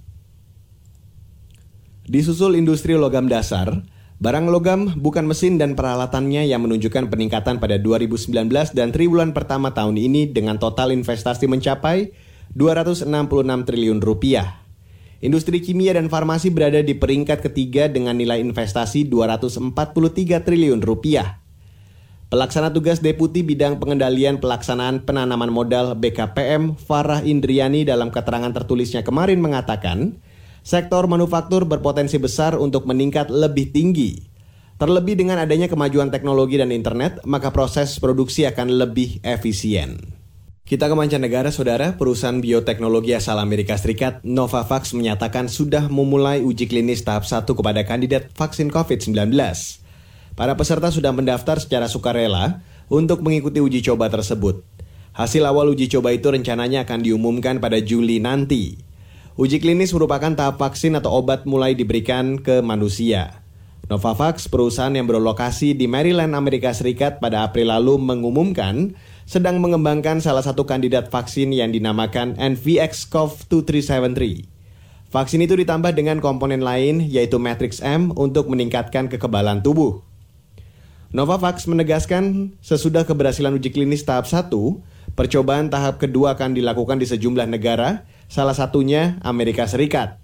Disusul 2.08 2.55
industri 2.55 2.96
logam 2.96 3.27
dasar, 3.27 3.84
barang 4.15 4.48
logam 4.48 4.95
bukan 4.95 5.27
mesin 5.27 5.60
dan 5.60 5.75
peralatannya 5.75 6.48
yang 6.48 6.63
menunjukkan 6.63 7.12
peningkatan 7.12 7.60
pada 7.60 7.75
2019 7.75 8.31
dan 8.72 8.95
triwulan 8.95 9.36
pertama 9.36 9.75
tahun 9.75 10.00
ini 10.00 10.31
dengan 10.31 10.55
total 10.55 10.95
investasi 10.95 11.51
mencapai 11.51 12.15
266 12.55 13.12
triliun 13.67 14.00
rupiah. 14.00 14.63
Industri 15.19 15.60
kimia 15.63 15.95
dan 15.95 16.07
farmasi 16.07 16.51
berada 16.51 16.79
di 16.86 16.95
peringkat 16.95 17.43
ketiga 17.50 17.89
dengan 17.89 18.15
nilai 18.15 18.39
investasi 18.39 19.07
243 19.10 19.75
triliun 20.43 20.79
rupiah. 20.84 21.41
Pelaksana 22.25 22.74
tugas 22.74 23.00
Deputi 23.00 23.45
Bidang 23.45 23.79
Pengendalian 23.79 24.41
Pelaksanaan 24.41 25.05
Penanaman 25.05 25.48
Modal 25.53 25.95
BKPM 25.95 26.75
Farah 26.75 27.22
Indriani 27.24 27.86
dalam 27.86 28.12
keterangan 28.12 28.51
tertulisnya 28.51 29.05
kemarin 29.05 29.39
mengatakan, 29.39 30.19
sektor 30.65 31.05
manufaktur 31.05 31.69
berpotensi 31.69 32.17
besar 32.17 32.57
untuk 32.57 32.89
meningkat 32.89 33.29
lebih 33.29 33.69
tinggi. 33.69 34.25
Terlebih 34.81 35.15
dengan 35.15 35.38
adanya 35.38 35.69
kemajuan 35.69 36.10
teknologi 36.10 36.57
dan 36.57 36.74
internet, 36.74 37.22
maka 37.24 37.53
proses 37.53 38.01
produksi 38.01 38.43
akan 38.50 38.75
lebih 38.75 39.22
efisien. 39.22 40.01
Kita 40.65 40.89
ke 40.89 40.98
mancanegara, 40.98 41.53
saudara. 41.53 41.93
Perusahaan 41.93 42.41
bioteknologi 42.41 43.13
asal 43.13 43.38
Amerika 43.38 43.77
Serikat, 43.77 44.25
Novavax, 44.25 44.98
menyatakan 44.98 45.45
sudah 45.45 45.86
memulai 45.93 46.41
uji 46.41 46.65
klinis 46.65 47.05
tahap 47.05 47.22
1 47.29 47.45
kepada 47.45 47.86
kandidat 47.86 48.34
vaksin 48.34 48.74
COVID-19. 48.74 49.29
Para 50.34 50.57
peserta 50.57 50.89
sudah 50.89 51.13
mendaftar 51.13 51.62
secara 51.62 51.86
sukarela 51.86 52.65
untuk 52.89 53.22
mengikuti 53.22 53.62
uji 53.62 53.86
coba 53.86 54.10
tersebut. 54.10 54.65
Hasil 55.13 55.45
awal 55.45 55.72
uji 55.72 55.88
coba 55.88 56.12
itu 56.12 56.27
rencananya 56.27 56.84
akan 56.84 57.05
diumumkan 57.05 57.62
pada 57.62 57.77
Juli 57.79 58.17
nanti. 58.17 58.75
Uji 59.35 59.59
klinis 59.59 59.91
merupakan 59.91 60.31
tahap 60.31 60.55
vaksin 60.55 60.95
atau 60.95 61.19
obat 61.19 61.43
mulai 61.43 61.75
diberikan 61.75 62.39
ke 62.39 62.63
manusia. 62.63 63.43
Novavax, 63.91 64.47
perusahaan 64.47 64.95
yang 64.95 65.11
berlokasi 65.11 65.75
di 65.75 65.91
Maryland, 65.91 66.39
Amerika 66.39 66.71
Serikat 66.71 67.19
pada 67.19 67.43
April 67.43 67.67
lalu 67.67 67.99
mengumumkan 67.99 68.95
sedang 69.27 69.59
mengembangkan 69.59 70.23
salah 70.23 70.39
satu 70.39 70.63
kandidat 70.63 71.11
vaksin 71.11 71.51
yang 71.51 71.75
dinamakan 71.75 72.39
NVX-CoV2373. 72.39 74.47
Vaksin 75.11 75.43
itu 75.43 75.59
ditambah 75.59 75.91
dengan 75.91 76.23
komponen 76.23 76.63
lain 76.63 77.03
yaitu 77.03 77.35
Matrix 77.35 77.83
M 77.83 78.15
untuk 78.15 78.47
meningkatkan 78.47 79.11
kekebalan 79.11 79.59
tubuh. 79.59 79.99
Novavax 81.11 81.67
menegaskan 81.67 82.55
sesudah 82.63 83.03
keberhasilan 83.03 83.51
uji 83.59 83.75
klinis 83.75 84.07
tahap 84.07 84.31
1, 84.31 84.47
percobaan 85.11 85.67
tahap 85.67 85.99
kedua 85.99 86.39
akan 86.39 86.55
dilakukan 86.55 87.03
di 87.03 87.07
sejumlah 87.11 87.51
negara, 87.51 88.07
salah 88.29 88.53
satunya 88.53 89.17
Amerika 89.22 89.65
Serikat. 89.65 90.17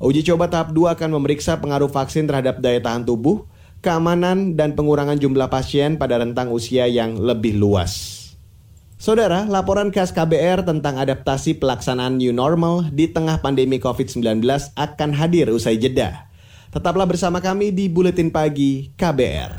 Uji 0.00 0.24
coba 0.24 0.48
tahap 0.48 0.72
2 0.72 0.96
akan 0.96 1.10
memeriksa 1.20 1.60
pengaruh 1.60 1.92
vaksin 1.92 2.24
terhadap 2.24 2.64
daya 2.64 2.80
tahan 2.80 3.04
tubuh, 3.04 3.44
keamanan, 3.84 4.56
dan 4.56 4.72
pengurangan 4.72 5.20
jumlah 5.20 5.52
pasien 5.52 6.00
pada 6.00 6.16
rentang 6.16 6.48
usia 6.48 6.88
yang 6.88 7.20
lebih 7.20 7.60
luas. 7.60 8.20
Saudara, 9.00 9.48
laporan 9.48 9.88
khas 9.88 10.12
KBR 10.12 10.64
tentang 10.64 11.00
adaptasi 11.00 11.56
pelaksanaan 11.56 12.20
new 12.20 12.36
normal 12.36 12.88
di 12.92 13.08
tengah 13.08 13.40
pandemi 13.40 13.80
COVID-19 13.80 14.44
akan 14.76 15.10
hadir 15.16 15.48
usai 15.48 15.80
jeda. 15.80 16.28
Tetaplah 16.68 17.08
bersama 17.08 17.40
kami 17.40 17.72
di 17.72 17.88
Buletin 17.88 18.28
Pagi 18.28 18.92
KBR. 19.00 19.56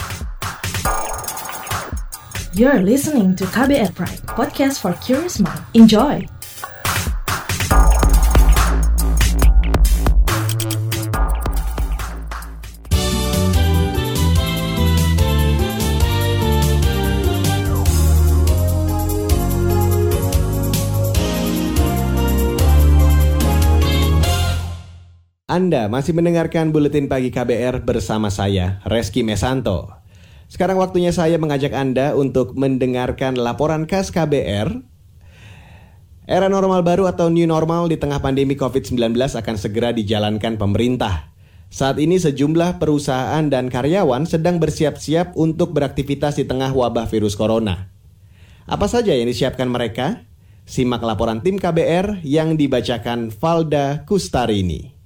You're 2.53 2.85
listening 2.85 3.33
to 3.37 3.49
KBR 3.49 3.97
Pride, 3.97 4.21
podcast 4.29 4.77
for 4.77 4.93
curious 5.01 5.41
mind. 5.41 5.65
Enjoy! 5.73 6.40
Anda 25.51 25.91
masih 25.91 26.15
mendengarkan 26.15 26.71
Buletin 26.71 27.11
Pagi 27.11 27.27
KBR 27.27 27.83
bersama 27.83 28.31
saya, 28.31 28.79
Reski 28.87 29.19
Mesanto. 29.19 29.91
Sekarang 30.47 30.79
waktunya 30.79 31.11
saya 31.11 31.35
mengajak 31.35 31.75
Anda 31.75 32.15
untuk 32.15 32.55
mendengarkan 32.55 33.35
laporan 33.35 33.83
khas 33.83 34.15
KBR. 34.15 34.79
Era 36.23 36.47
normal 36.47 36.87
baru 36.87 37.03
atau 37.03 37.27
new 37.27 37.43
normal 37.43 37.91
di 37.91 37.99
tengah 37.99 38.23
pandemi 38.23 38.55
COVID-19 38.55 39.11
akan 39.11 39.55
segera 39.59 39.91
dijalankan 39.91 40.55
pemerintah. 40.55 41.35
Saat 41.67 41.99
ini 41.99 42.15
sejumlah 42.15 42.79
perusahaan 42.79 43.43
dan 43.51 43.67
karyawan 43.67 44.23
sedang 44.23 44.55
bersiap-siap 44.55 45.35
untuk 45.35 45.75
beraktivitas 45.75 46.39
di 46.39 46.47
tengah 46.47 46.71
wabah 46.71 47.11
virus 47.11 47.35
corona. 47.35 47.91
Apa 48.71 48.87
saja 48.87 49.11
yang 49.11 49.27
disiapkan 49.27 49.67
mereka? 49.67 50.23
Simak 50.63 51.03
laporan 51.03 51.43
tim 51.43 51.59
KBR 51.59 52.23
yang 52.23 52.55
dibacakan 52.55 53.35
Valda 53.35 54.07
Kustarini. 54.07 55.00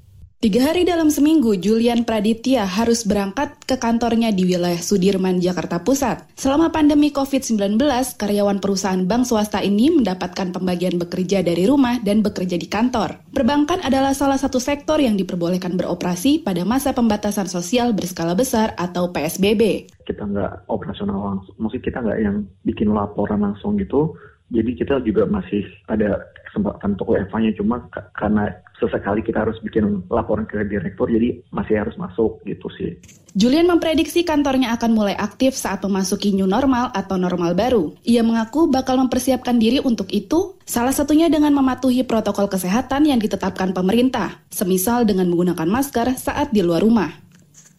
Tiga 0.46 0.62
hari 0.62 0.86
dalam 0.86 1.10
seminggu, 1.10 1.58
Julian 1.58 2.06
Praditya 2.06 2.70
harus 2.70 3.02
berangkat 3.02 3.66
ke 3.66 3.82
kantornya 3.82 4.30
di 4.30 4.46
wilayah 4.46 4.78
Sudirman, 4.78 5.42
Jakarta 5.42 5.82
Pusat. 5.82 6.38
Selama 6.38 6.70
pandemi 6.70 7.10
COVID-19, 7.10 7.82
karyawan 8.14 8.62
perusahaan 8.62 9.02
bank 9.10 9.26
swasta 9.26 9.66
ini 9.66 9.90
mendapatkan 9.90 10.54
pembagian 10.54 11.02
bekerja 11.02 11.42
dari 11.42 11.66
rumah 11.66 11.98
dan 12.06 12.22
bekerja 12.22 12.62
di 12.62 12.70
kantor. 12.70 13.26
Perbankan 13.34 13.82
adalah 13.90 14.14
salah 14.14 14.38
satu 14.38 14.62
sektor 14.62 15.02
yang 15.02 15.18
diperbolehkan 15.18 15.82
beroperasi 15.82 16.46
pada 16.46 16.62
masa 16.62 16.94
pembatasan 16.94 17.50
sosial 17.50 17.98
berskala 17.98 18.38
besar 18.38 18.78
atau 18.78 19.10
PSBB. 19.10 19.90
Kita 20.06 20.30
nggak 20.30 20.70
operasional 20.70 21.26
langsung, 21.26 21.58
maksud 21.58 21.82
kita 21.82 22.06
nggak 22.06 22.22
yang 22.22 22.46
bikin 22.62 22.94
laporan 22.94 23.42
langsung 23.42 23.82
gitu, 23.82 24.14
jadi 24.54 24.78
kita 24.78 25.02
juga 25.02 25.26
masih 25.26 25.66
ada 25.90 26.22
kesempatan 26.56 26.96
untuk 26.96 27.12
WFA-nya 27.12 27.52
cuma 27.60 27.84
karena 28.16 28.48
sesekali 28.80 29.20
kita 29.20 29.44
harus 29.44 29.60
bikin 29.60 30.08
laporan 30.08 30.48
ke 30.48 30.64
direktur 30.64 31.12
jadi 31.12 31.44
masih 31.52 31.84
harus 31.84 32.00
masuk 32.00 32.40
gitu 32.48 32.72
sih. 32.80 32.96
Julian 33.36 33.68
memprediksi 33.68 34.24
kantornya 34.24 34.72
akan 34.80 34.96
mulai 34.96 35.12
aktif 35.20 35.60
saat 35.60 35.84
memasuki 35.84 36.32
new 36.32 36.48
normal 36.48 36.96
atau 36.96 37.20
normal 37.20 37.52
baru. 37.52 37.92
Ia 38.08 38.24
mengaku 38.24 38.72
bakal 38.72 38.96
mempersiapkan 38.96 39.60
diri 39.60 39.84
untuk 39.84 40.08
itu, 40.16 40.56
salah 40.64 40.96
satunya 40.96 41.28
dengan 41.28 41.52
mematuhi 41.52 42.08
protokol 42.08 42.48
kesehatan 42.48 43.04
yang 43.04 43.20
ditetapkan 43.20 43.76
pemerintah, 43.76 44.40
semisal 44.48 45.04
dengan 45.04 45.28
menggunakan 45.28 45.68
masker 45.68 46.16
saat 46.16 46.56
di 46.56 46.64
luar 46.64 46.80
rumah 46.88 47.26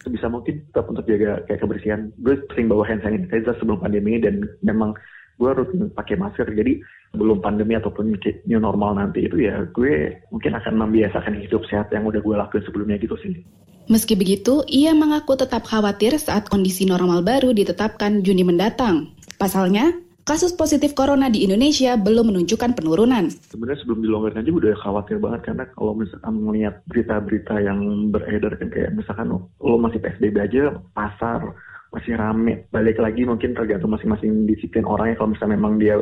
bisa 0.07 0.31
mungkin 0.31 0.63
tetap 0.71 0.87
untuk 0.87 1.03
jaga 1.03 1.43
kayak 1.45 1.61
kebersihan. 1.61 2.01
Gue 2.23 2.39
sering 2.55 2.71
bawa 2.71 2.87
hand 2.87 3.03
sanitizer 3.03 3.55
sebelum 3.59 3.83
pandemi 3.83 4.15
dan 4.23 4.47
memang 4.63 4.95
gue 5.37 5.49
rutin 5.53 5.89
pakai 5.93 6.17
masker. 6.17 6.49
Jadi 6.51 6.81
belum 7.15 7.39
pandemi 7.39 7.77
ataupun 7.77 8.17
new 8.49 8.59
normal 8.59 8.99
nanti 8.99 9.25
itu 9.25 9.47
ya 9.47 9.63
gue 9.71 10.21
mungkin 10.33 10.57
akan 10.59 10.73
membiasakan 10.75 11.39
hidup 11.39 11.63
sehat 11.69 11.89
yang 11.95 12.03
udah 12.05 12.19
gue 12.19 12.35
lakuin 12.35 12.63
sebelumnya 12.65 12.97
gitu 12.99 13.15
sih. 13.23 13.41
Meski 13.87 14.19
begitu, 14.19 14.67
ia 14.67 14.91
mengaku 14.91 15.39
tetap 15.39 15.63
khawatir 15.63 16.19
saat 16.19 16.51
kondisi 16.51 16.83
normal 16.83 17.23
baru 17.23 17.55
ditetapkan 17.55 18.19
Juni 18.19 18.43
mendatang. 18.43 19.15
Pasalnya, 19.39 19.95
kasus 20.27 20.51
positif 20.51 20.91
corona 20.91 21.31
di 21.31 21.47
Indonesia 21.47 21.95
belum 21.95 22.35
menunjukkan 22.35 22.75
penurunan. 22.75 23.31
Sebenarnya 23.31 23.79
sebelum 23.79 24.03
dilonggarkan 24.03 24.43
aja 24.43 24.51
udah 24.51 24.73
khawatir 24.83 25.23
banget 25.23 25.41
karena 25.47 25.63
kalau 25.71 25.95
misalkan 25.95 26.35
melihat 26.35 26.83
berita-berita 26.91 27.55
yang 27.63 28.11
beredar 28.11 28.59
kan 28.59 28.67
kayak 28.67 28.91
misalkan 28.91 29.31
lo 29.39 29.75
masih 29.79 30.03
PSBB 30.03 30.35
aja 30.35 30.75
pasar 30.91 31.55
masih 31.91 32.19
rame. 32.19 32.67
Balik 32.69 32.99
lagi 32.99 33.23
mungkin 33.23 33.55
tergantung 33.55 33.95
masing-masing 33.95 34.45
disiplin 34.45 34.83
orangnya 34.83 35.15
kalau 35.19 35.31
misalnya 35.31 35.55
memang 35.55 35.79
dia 35.79 35.95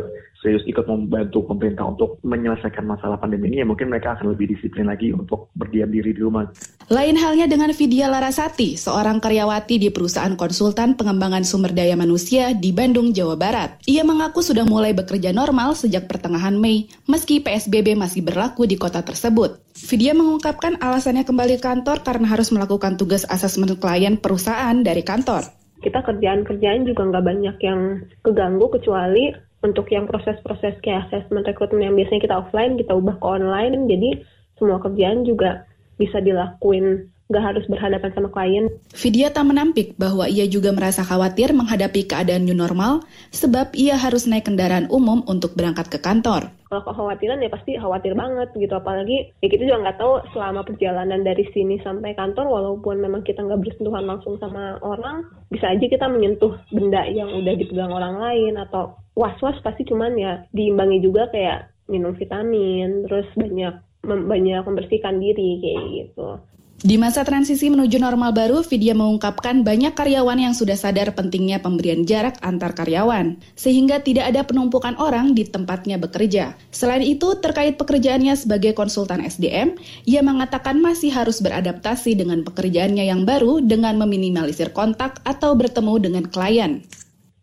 serius 0.45 0.61
ikut 0.69 0.85
membantu 0.85 1.41
pemerintah 1.49 1.89
untuk 1.89 2.21
menyelesaikan 2.21 2.85
masalah 2.85 3.17
pandemi 3.17 3.49
ini 3.49 3.65
ya 3.65 3.67
mungkin 3.67 3.89
mereka 3.89 4.13
akan 4.13 4.37
lebih 4.37 4.53
disiplin 4.53 4.85
lagi 4.85 5.09
untuk 5.09 5.49
berdiam 5.57 5.89
diri 5.89 6.13
di 6.13 6.21
rumah. 6.21 6.45
Lain 6.93 7.17
halnya 7.17 7.49
dengan 7.49 7.73
Vidya 7.73 8.05
Larasati, 8.05 8.77
seorang 8.77 9.17
karyawati 9.17 9.81
di 9.81 9.89
perusahaan 9.89 10.37
konsultan 10.37 10.93
pengembangan 10.93 11.41
sumber 11.41 11.73
daya 11.73 11.97
manusia 11.97 12.53
di 12.53 12.69
Bandung, 12.69 13.09
Jawa 13.09 13.33
Barat. 13.33 13.81
Ia 13.89 14.05
mengaku 14.05 14.45
sudah 14.45 14.69
mulai 14.69 14.93
bekerja 14.93 15.33
normal 15.33 15.73
sejak 15.73 16.05
pertengahan 16.05 16.53
Mei, 16.53 16.85
meski 17.09 17.41
PSBB 17.41 17.97
masih 17.97 18.21
berlaku 18.21 18.69
di 18.69 18.77
kota 18.77 19.01
tersebut. 19.01 19.57
Vidya 19.73 20.13
mengungkapkan 20.13 20.77
alasannya 20.77 21.25
kembali 21.25 21.57
kantor 21.57 22.05
karena 22.05 22.29
harus 22.29 22.53
melakukan 22.53 23.01
tugas 23.01 23.25
asesmen 23.27 23.73
klien 23.81 24.21
perusahaan 24.21 24.77
dari 24.85 25.01
kantor 25.01 25.64
kita 25.85 26.01
kerjaan-kerjaan 26.01 26.89
juga 26.89 27.05
nggak 27.05 27.25
banyak 27.25 27.57
yang 27.61 27.81
keganggu 28.25 28.65
kecuali 28.73 29.29
untuk 29.61 29.85
yang 29.93 30.09
proses-proses 30.09 30.81
kayak 30.81 31.09
assessment 31.09 31.45
rekrutmen 31.45 31.85
yang 31.85 31.95
biasanya 31.95 32.21
kita 32.25 32.35
offline 32.41 32.73
kita 32.81 32.97
ubah 32.97 33.21
ke 33.21 33.25
online. 33.25 33.85
Jadi 33.85 34.09
semua 34.57 34.81
kerjaan 34.81 35.21
juga 35.21 35.69
bisa 36.01 36.17
dilakuin 36.19 37.05
nggak 37.25 37.41
harus 37.41 37.65
berhadapan 37.65 38.11
sama 38.13 38.29
klien. 38.29 38.65
Vidya 38.93 39.33
tak 39.33 39.49
menampik 39.49 39.97
bahwa 39.97 40.29
ia 40.29 40.45
juga 40.45 40.69
merasa 40.69 41.01
khawatir 41.01 41.57
menghadapi 41.57 42.05
keadaan 42.05 42.45
new 42.45 42.53
normal 42.53 43.01
sebab 43.33 43.73
ia 43.73 43.97
harus 43.97 44.29
naik 44.29 44.45
kendaraan 44.45 44.85
umum 44.93 45.25
untuk 45.25 45.57
berangkat 45.57 45.89
ke 45.89 45.97
kantor. 45.97 46.53
Kalau 46.69 46.81
kekhawatiran 46.85 47.41
ya 47.41 47.49
pasti 47.49 47.77
khawatir 47.81 48.13
banget 48.13 48.53
gitu, 48.53 48.73
apalagi 48.77 49.33
ya 49.41 49.47
kita 49.49 49.63
juga 49.65 49.89
nggak 49.89 49.97
tahu 49.97 50.13
selama 50.37 50.61
perjalanan 50.65 51.21
dari 51.25 51.45
sini 51.49 51.81
sampai 51.81 52.13
kantor 52.13 52.45
walaupun 52.45 53.01
memang 53.01 53.25
kita 53.25 53.41
nggak 53.41 53.61
bersentuhan 53.61 54.05
langsung 54.05 54.37
sama 54.37 54.77
orang, 54.85 55.25
bisa 55.49 55.71
aja 55.71 55.85
kita 55.85 56.05
menyentuh 56.05 56.53
benda 56.69 57.09
yang 57.09 57.31
udah 57.31 57.53
dipegang 57.57 57.89
orang 57.89 58.21
lain 58.21 58.53
atau 58.59 58.97
was-was 59.17 59.57
pasti 59.65 59.87
cuman 59.87 60.13
ya 60.19 60.45
diimbangi 60.53 61.01
juga 61.01 61.25
kayak 61.33 61.73
minum 61.89 62.13
vitamin, 62.13 63.05
terus 63.09 63.29
banyak 63.33 63.81
banyak 64.05 64.61
membersihkan 64.61 65.17
diri 65.17 65.61
kayak 65.61 65.81
gitu. 65.89 66.29
Di 66.75 66.99
masa 66.99 67.23
transisi 67.23 67.71
menuju 67.71 68.03
normal 68.03 68.35
baru, 68.35 68.59
Vidya 68.59 68.91
mengungkapkan 68.91 69.63
banyak 69.63 69.95
karyawan 69.95 70.35
yang 70.35 70.51
sudah 70.51 70.75
sadar 70.75 71.15
pentingnya 71.15 71.63
pemberian 71.63 72.03
jarak 72.03 72.35
antar 72.43 72.75
karyawan, 72.75 73.39
sehingga 73.55 74.03
tidak 74.03 74.35
ada 74.35 74.43
penumpukan 74.43 74.99
orang 74.99 75.31
di 75.31 75.47
tempatnya 75.47 75.95
bekerja. 75.95 76.59
Selain 76.75 76.99
itu, 76.99 77.39
terkait 77.39 77.79
pekerjaannya 77.79 78.35
sebagai 78.35 78.75
konsultan 78.75 79.23
SDM, 79.23 79.79
ia 80.03 80.19
mengatakan 80.19 80.83
masih 80.83 81.15
harus 81.15 81.39
beradaptasi 81.39 82.19
dengan 82.19 82.43
pekerjaannya 82.43 83.07
yang 83.07 83.23
baru 83.23 83.63
dengan 83.63 83.95
meminimalisir 83.95 84.75
kontak 84.75 85.23
atau 85.23 85.55
bertemu 85.55 85.93
dengan 86.03 86.27
klien 86.27 86.83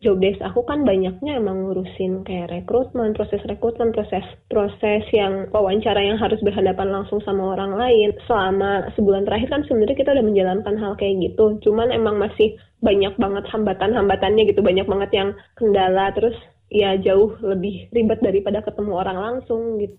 job 0.03 0.19
desk 0.19 0.43
aku 0.43 0.67
kan 0.67 0.83
banyaknya 0.83 1.39
emang 1.39 1.63
ngurusin 1.63 2.27
kayak 2.27 2.51
rekrutmen, 2.51 3.15
proses 3.15 3.39
rekrutmen, 3.47 3.95
proses 3.95 4.27
proses 4.51 5.07
yang 5.15 5.47
wawancara 5.55 6.03
yang 6.03 6.19
harus 6.19 6.43
berhadapan 6.43 6.91
langsung 6.91 7.23
sama 7.23 7.55
orang 7.55 7.79
lain. 7.79 8.11
Selama 8.27 8.91
sebulan 8.99 9.25
terakhir 9.25 9.49
kan 9.49 9.63
sebenarnya 9.65 9.97
kita 9.97 10.11
udah 10.11 10.27
menjalankan 10.27 10.75
hal 10.77 10.93
kayak 10.99 11.17
gitu. 11.23 11.57
Cuman 11.63 11.95
emang 11.95 12.19
masih 12.19 12.59
banyak 12.83 13.15
banget 13.15 13.47
hambatan-hambatannya 13.47 14.43
gitu, 14.51 14.61
banyak 14.61 14.87
banget 14.91 15.11
yang 15.15 15.29
kendala 15.55 16.11
terus 16.13 16.35
ya 16.67 16.99
jauh 16.99 17.39
lebih 17.39 17.87
ribet 17.95 18.19
daripada 18.19 18.59
ketemu 18.67 18.93
orang 18.99 19.19
langsung 19.23 19.79
gitu. 19.79 19.95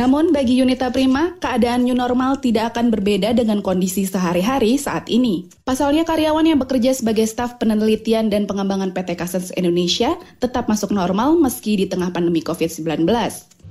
Namun 0.00 0.32
bagi 0.32 0.56
Yunita 0.56 0.88
Prima, 0.88 1.36
keadaan 1.44 1.84
new 1.84 1.92
normal 1.92 2.40
tidak 2.40 2.72
akan 2.72 2.88
berbeda 2.88 3.36
dengan 3.36 3.60
kondisi 3.60 4.08
sehari-hari 4.08 4.80
saat 4.80 5.12
ini. 5.12 5.44
Pasalnya 5.60 6.08
karyawan 6.08 6.48
yang 6.48 6.56
bekerja 6.56 6.96
sebagai 6.96 7.28
staf 7.28 7.60
penelitian 7.60 8.32
dan 8.32 8.48
pengembangan 8.48 8.96
PT 8.96 9.12
Kasens 9.12 9.52
Indonesia 9.60 10.16
tetap 10.40 10.72
masuk 10.72 10.88
normal 10.96 11.36
meski 11.36 11.76
di 11.76 11.84
tengah 11.84 12.16
pandemi 12.16 12.40
COVID-19 12.40 13.04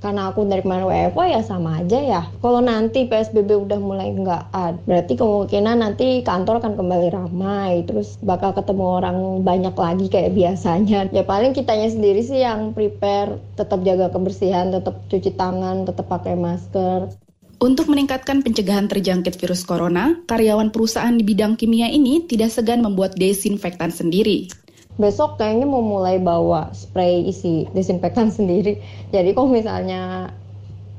karena 0.00 0.32
aku 0.32 0.48
dari 0.48 0.64
kemarin 0.64 0.88
WFO 0.88 1.22
ya 1.28 1.40
sama 1.44 1.84
aja 1.84 2.00
ya. 2.00 2.22
Kalau 2.40 2.64
nanti 2.64 3.04
PSBB 3.04 3.68
udah 3.68 3.78
mulai 3.78 4.16
nggak 4.16 4.42
ada, 4.50 4.80
berarti 4.88 5.12
kemungkinan 5.20 5.84
nanti 5.84 6.24
kantor 6.24 6.64
akan 6.64 6.74
kembali 6.80 7.08
ramai, 7.12 7.84
terus 7.84 8.16
bakal 8.24 8.56
ketemu 8.56 8.84
orang 9.00 9.16
banyak 9.44 9.76
lagi 9.76 10.06
kayak 10.08 10.32
biasanya. 10.32 11.12
Ya 11.12 11.22
paling 11.22 11.52
kitanya 11.52 11.92
sendiri 11.92 12.24
sih 12.24 12.40
yang 12.40 12.72
prepare, 12.72 13.36
tetap 13.60 13.84
jaga 13.84 14.08
kebersihan, 14.08 14.72
tetap 14.72 15.04
cuci 15.12 15.36
tangan, 15.36 15.84
tetap 15.84 16.08
pakai 16.08 16.34
masker. 16.34 17.12
Untuk 17.60 17.92
meningkatkan 17.92 18.40
pencegahan 18.40 18.88
terjangkit 18.88 19.36
virus 19.36 19.68
corona, 19.68 20.16
karyawan 20.24 20.72
perusahaan 20.72 21.12
di 21.12 21.20
bidang 21.20 21.60
kimia 21.60 21.92
ini 21.92 22.24
tidak 22.24 22.48
segan 22.56 22.80
membuat 22.80 23.20
desinfektan 23.20 23.92
sendiri 23.92 24.48
besok 24.96 25.38
kayaknya 25.38 25.66
mau 25.68 25.84
mulai 25.84 26.18
bawa 26.18 26.72
spray 26.74 27.28
isi 27.28 27.68
desinfektan 27.76 28.32
sendiri. 28.38 28.80
Jadi 29.14 29.30
kalau 29.36 29.50
misalnya 29.52 30.32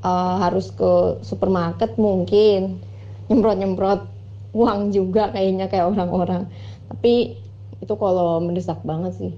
uh, 0.06 0.36
harus 0.42 0.72
ke 0.72 1.22
supermarket 1.26 1.98
mungkin 2.00 2.80
nyemprot-nyemprot 3.28 4.08
uang 4.52 4.92
juga 4.92 5.32
kayaknya 5.32 5.72
kayak 5.72 5.96
orang-orang. 5.96 6.48
Tapi 6.92 7.40
itu 7.82 7.94
kalau 7.98 8.44
mendesak 8.44 8.80
banget 8.84 9.16
sih. 9.18 9.32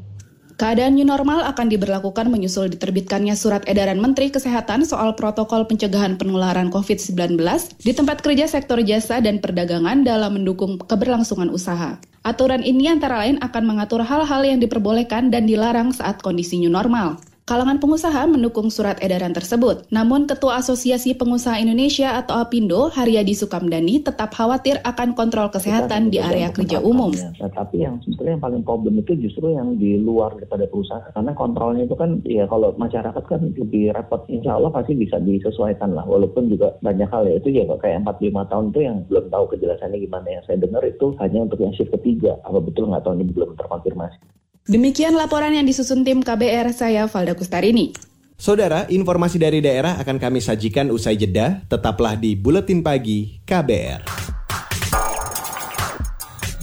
Keadaan 0.54 0.94
new 0.94 1.08
normal 1.08 1.42
akan 1.50 1.66
diberlakukan 1.66 2.30
menyusul 2.30 2.70
diterbitkannya 2.70 3.34
surat 3.34 3.66
edaran 3.66 3.98
Menteri 3.98 4.30
Kesehatan 4.30 4.86
soal 4.86 5.18
protokol 5.18 5.66
pencegahan 5.66 6.14
penularan 6.14 6.70
COVID-19 6.70 7.42
di 7.82 7.92
tempat 7.92 8.22
kerja 8.22 8.46
sektor 8.46 8.78
jasa 8.86 9.18
dan 9.18 9.42
perdagangan 9.42 10.06
dalam 10.06 10.38
mendukung 10.38 10.78
keberlangsungan 10.78 11.50
usaha. 11.50 11.98
Aturan 12.22 12.62
ini 12.62 12.86
antara 12.86 13.26
lain 13.26 13.42
akan 13.42 13.64
mengatur 13.66 14.06
hal-hal 14.06 14.46
yang 14.46 14.62
diperbolehkan 14.62 15.34
dan 15.34 15.50
dilarang 15.50 15.90
saat 15.90 16.22
kondisi 16.22 16.62
new 16.62 16.70
normal. 16.70 17.18
Kalangan 17.44 17.76
pengusaha 17.76 18.24
mendukung 18.24 18.72
surat 18.72 19.04
edaran 19.04 19.36
tersebut. 19.36 19.92
Namun 19.92 20.32
Ketua 20.32 20.64
Asosiasi 20.64 21.12
Pengusaha 21.12 21.60
Indonesia 21.60 22.16
atau 22.16 22.40
APindo, 22.40 22.88
Haryadi 22.88 23.36
Sukamdani, 23.36 24.00
tetap 24.00 24.32
khawatir 24.32 24.80
akan 24.88 25.12
kontrol 25.12 25.52
kesehatan 25.52 26.08
di 26.08 26.24
area 26.24 26.56
kerja 26.56 26.80
umum. 26.80 27.12
Ya, 27.12 27.52
tapi 27.52 27.84
yang 27.84 28.00
sebetulnya 28.00 28.40
yang 28.40 28.44
paling 28.48 28.64
problem 28.64 28.96
itu 28.96 29.20
justru 29.20 29.60
yang 29.60 29.76
di 29.76 30.00
luar 30.00 30.40
daripada 30.40 30.72
perusahaan. 30.72 31.12
Karena 31.12 31.36
kontrolnya 31.36 31.84
itu 31.84 32.00
kan, 32.00 32.24
ya 32.24 32.48
kalau 32.48 32.72
masyarakat 32.80 33.24
kan 33.28 33.52
lebih 33.60 33.92
repot. 33.92 34.24
Insya 34.32 34.56
Allah 34.56 34.72
pasti 34.72 34.96
bisa 34.96 35.20
disesuaikan 35.20 35.92
lah. 35.92 36.08
Walaupun 36.08 36.48
juga 36.48 36.80
banyak 36.80 37.12
hal 37.12 37.28
ya. 37.28 37.44
Itu 37.44 37.52
ya 37.52 37.68
kayak 37.68 38.08
4-5 38.08 38.40
tahun 38.48 38.66
itu 38.72 38.80
yang 38.88 38.98
belum 39.12 39.26
tahu 39.28 39.52
kejelasannya 39.52 40.00
gimana. 40.00 40.28
Yang 40.32 40.44
saya 40.48 40.58
dengar 40.64 40.84
itu 40.88 41.12
hanya 41.20 41.44
untuk 41.44 41.60
yang 41.60 41.76
shift 41.76 41.92
ketiga. 41.92 42.40
Apa 42.48 42.64
betul 42.64 42.88
nggak 42.88 43.04
tahu 43.04 43.20
ini 43.20 43.28
belum 43.36 43.60
terkonfirmasi. 43.60 44.43
Demikian 44.64 45.12
laporan 45.20 45.52
yang 45.52 45.68
disusun 45.68 46.08
tim 46.08 46.24
KBR 46.24 46.72
saya 46.72 47.04
Valda 47.12 47.36
Kustarini. 47.36 47.92
Saudara, 48.40 48.88
informasi 48.88 49.36
dari 49.36 49.60
daerah 49.60 50.00
akan 50.00 50.16
kami 50.16 50.40
sajikan 50.40 50.88
usai 50.88 51.20
jeda. 51.20 51.68
Tetaplah 51.68 52.16
di 52.16 52.40
Buletin 52.40 52.80
Pagi 52.80 53.44
KBR. 53.44 54.08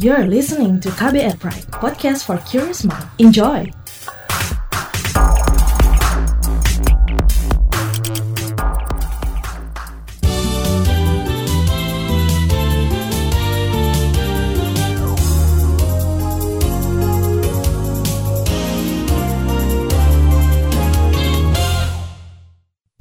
You're 0.01 0.25
listening 0.25 0.81
to 0.81 0.89
KBR 0.97 1.37
Pride, 1.37 1.69
podcast 1.77 2.25
for 2.25 2.41
curious 2.49 2.89
mind. 2.89 3.05
Enjoy! 3.21 3.80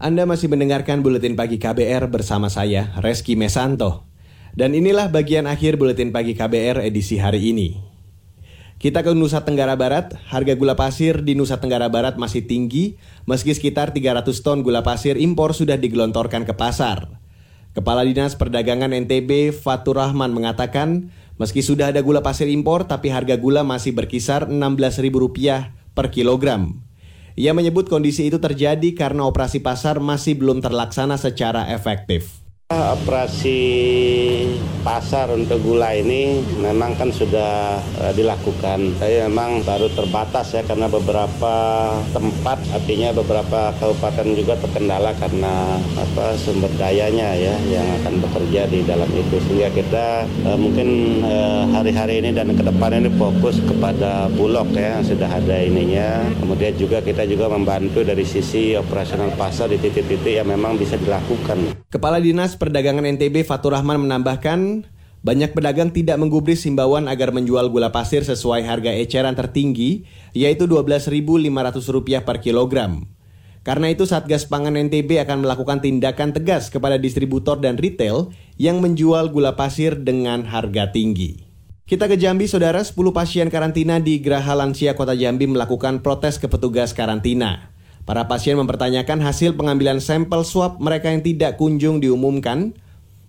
Anda 0.10 0.26
masih 0.26 0.50
mendengarkan 0.50 1.06
Buletin 1.06 1.38
Pagi 1.38 1.62
KBR 1.62 2.10
bersama 2.10 2.50
saya, 2.50 2.98
Reski 2.98 3.38
Mesanto. 3.38 4.10
Dan 4.58 4.74
inilah 4.74 5.14
bagian 5.14 5.46
akhir 5.46 5.78
Buletin 5.78 6.10
Pagi 6.10 6.34
KBR 6.34 6.82
edisi 6.82 7.22
hari 7.22 7.54
ini. 7.54 7.78
Kita 8.82 9.06
ke 9.06 9.14
Nusa 9.14 9.46
Tenggara 9.46 9.78
Barat, 9.78 10.18
harga 10.34 10.58
gula 10.58 10.74
pasir 10.74 11.22
di 11.22 11.38
Nusa 11.38 11.62
Tenggara 11.62 11.94
Barat 11.94 12.18
masih 12.18 12.42
tinggi, 12.42 12.98
meski 13.30 13.54
sekitar 13.54 13.94
300 13.94 14.34
ton 14.42 14.66
gula 14.66 14.82
pasir 14.82 15.14
impor 15.14 15.54
sudah 15.54 15.78
digelontorkan 15.78 16.42
ke 16.42 16.58
pasar. 16.58 17.22
Kepala 17.78 18.02
Dinas 18.02 18.34
Perdagangan 18.34 18.90
NTB 18.90 19.54
Fatur 19.54 20.02
Rahman 20.02 20.34
mengatakan, 20.34 21.14
meski 21.38 21.62
sudah 21.62 21.94
ada 21.94 22.02
gula 22.02 22.26
pasir 22.26 22.50
impor, 22.50 22.90
tapi 22.90 23.14
harga 23.14 23.38
gula 23.38 23.62
masih 23.62 23.94
berkisar 23.94 24.50
Rp16.000 24.50 25.70
per 25.94 26.10
kilogram. 26.10 26.89
Ia 27.40 27.56
menyebut 27.56 27.88
kondisi 27.88 28.28
itu 28.28 28.36
terjadi 28.36 28.92
karena 28.92 29.24
operasi 29.24 29.64
pasar 29.64 30.04
masih 30.04 30.36
belum 30.36 30.60
terlaksana 30.60 31.16
secara 31.16 31.72
efektif. 31.72 32.49
Operasi 32.70 33.66
pasar 34.86 35.34
untuk 35.34 35.58
gula 35.66 35.90
ini 35.90 36.38
memang 36.62 36.94
kan 36.94 37.10
sudah 37.10 37.82
uh, 37.98 38.14
dilakukan. 38.14 38.94
Tapi 39.02 39.26
memang 39.26 39.66
baru 39.66 39.90
terbatas 39.90 40.54
ya 40.54 40.62
karena 40.62 40.86
beberapa 40.86 41.56
tempat 42.14 42.62
artinya 42.70 43.10
beberapa 43.18 43.74
kabupaten 43.74 44.38
juga 44.38 44.54
terkendala 44.62 45.18
karena 45.18 45.82
apa 45.98 46.38
sumber 46.38 46.70
dayanya 46.78 47.34
ya 47.34 47.58
yang 47.74 47.90
akan 48.06 48.22
bekerja 48.30 48.70
di 48.70 48.86
dalam 48.86 49.10
itu 49.18 49.42
sehingga 49.50 49.74
kita 49.74 50.06
uh, 50.46 50.54
mungkin 50.54 51.22
hari-hari 51.74 52.18
uh, 52.18 52.22
ini 52.22 52.30
dan 52.38 52.54
ke 52.54 52.62
depan 52.62 53.02
ini 53.02 53.10
fokus 53.18 53.58
kepada 53.66 54.30
bulog 54.38 54.70
ya 54.78 55.02
yang 55.02 55.06
sudah 55.10 55.26
ada 55.26 55.58
ininya. 55.58 56.22
Kemudian 56.38 56.78
juga 56.78 57.02
kita 57.02 57.26
juga 57.26 57.50
membantu 57.50 58.06
dari 58.06 58.22
sisi 58.22 58.78
operasional 58.78 59.34
pasar 59.34 59.74
di 59.74 59.82
titik-titik 59.82 60.38
yang 60.38 60.46
memang 60.46 60.78
bisa 60.78 61.02
dilakukan. 61.02 61.82
Kepala 61.90 62.22
Dinas 62.22 62.59
Perdagangan 62.60 63.08
NTB 63.08 63.48
Fatur 63.48 63.72
Rahman 63.72 64.04
menambahkan, 64.04 64.84
banyak 65.24 65.56
pedagang 65.56 65.96
tidak 65.96 66.20
menggubris 66.20 66.68
himbauan 66.68 67.08
agar 67.08 67.32
menjual 67.32 67.72
gula 67.72 67.88
pasir 67.96 68.28
sesuai 68.28 68.68
harga 68.68 68.92
eceran 69.00 69.32
tertinggi, 69.32 70.04
yaitu 70.36 70.68
Rp12.500 70.68 72.28
per 72.28 72.44
kilogram. 72.44 73.08
Karena 73.64 73.88
itu 73.88 74.04
Satgas 74.04 74.44
Pangan 74.44 74.76
NTB 74.76 75.24
akan 75.24 75.48
melakukan 75.48 75.80
tindakan 75.80 76.36
tegas 76.36 76.68
kepada 76.68 77.00
distributor 77.00 77.64
dan 77.64 77.80
retail 77.80 78.36
yang 78.60 78.84
menjual 78.84 79.32
gula 79.32 79.56
pasir 79.56 79.96
dengan 79.96 80.44
harga 80.44 80.92
tinggi. 80.92 81.48
Kita 81.88 82.12
ke 82.12 82.20
Jambi, 82.20 82.52
saudara, 82.52 82.84
10 82.84 82.92
pasien 83.16 83.48
karantina 83.48 84.04
di 84.04 84.20
Geraha 84.20 84.52
Lansia 84.52 85.00
Kota 85.00 85.16
Jambi 85.16 85.48
melakukan 85.48 86.04
protes 86.04 86.36
ke 86.36 86.52
petugas 86.52 86.92
karantina. 86.92 87.72
Para 88.10 88.26
pasien 88.26 88.58
mempertanyakan 88.58 89.22
hasil 89.22 89.54
pengambilan 89.54 90.02
sampel 90.02 90.42
swab 90.42 90.82
mereka 90.82 91.14
yang 91.14 91.22
tidak 91.22 91.62
kunjung 91.62 92.02
diumumkan, 92.02 92.74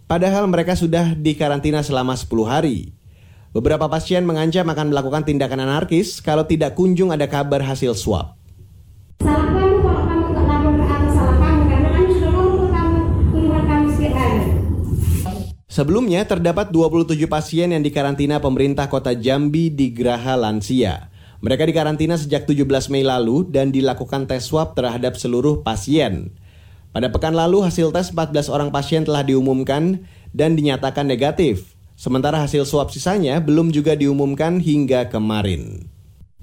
padahal 0.09 0.49
mereka 0.49 0.73
sudah 0.73 1.13
dikarantina 1.13 1.85
selama 1.85 2.17
10 2.17 2.49
hari. 2.49 2.97
Beberapa 3.53 3.93
pasien 3.93 4.25
mengancam 4.25 4.65
akan 4.65 4.89
melakukan 4.89 5.29
tindakan 5.29 5.69
anarkis 5.69 6.25
kalau 6.25 6.49
tidak 6.49 6.81
kunjung 6.81 7.13
ada 7.13 7.29
kabar 7.29 7.61
hasil 7.61 7.93
swab. 7.93 8.33
Sebelumnya 15.69 16.25
terdapat 16.25 16.73
27 16.73 17.21
pasien 17.29 17.69
yang 17.77 17.85
dikarantina 17.85 18.41
pemerintah 18.41 18.89
kota 18.89 19.13
Jambi 19.13 19.69
di 19.69 19.93
Geraha 19.93 20.41
Lansia. 20.41 21.10
Mereka 21.41 21.65
dikarantina 21.65 22.21
sejak 22.21 22.45
17 22.45 22.69
Mei 22.93 23.01
lalu 23.01 23.49
dan 23.49 23.73
dilakukan 23.73 24.29
tes 24.29 24.45
swab 24.45 24.77
terhadap 24.77 25.17
seluruh 25.17 25.65
pasien. 25.65 26.37
Pada 26.93 27.09
pekan 27.09 27.33
lalu 27.33 27.65
hasil 27.65 27.97
tes 27.97 28.13
14 28.13 28.53
orang 28.53 28.69
pasien 28.69 29.09
telah 29.09 29.25
diumumkan 29.25 30.05
dan 30.37 30.53
dinyatakan 30.53 31.09
negatif. 31.09 31.81
Sementara 31.97 32.41
hasil 32.45 32.69
swab 32.69 32.93
sisanya 32.93 33.41
belum 33.41 33.73
juga 33.73 33.97
diumumkan 33.97 34.61
hingga 34.61 35.09
kemarin. 35.09 35.89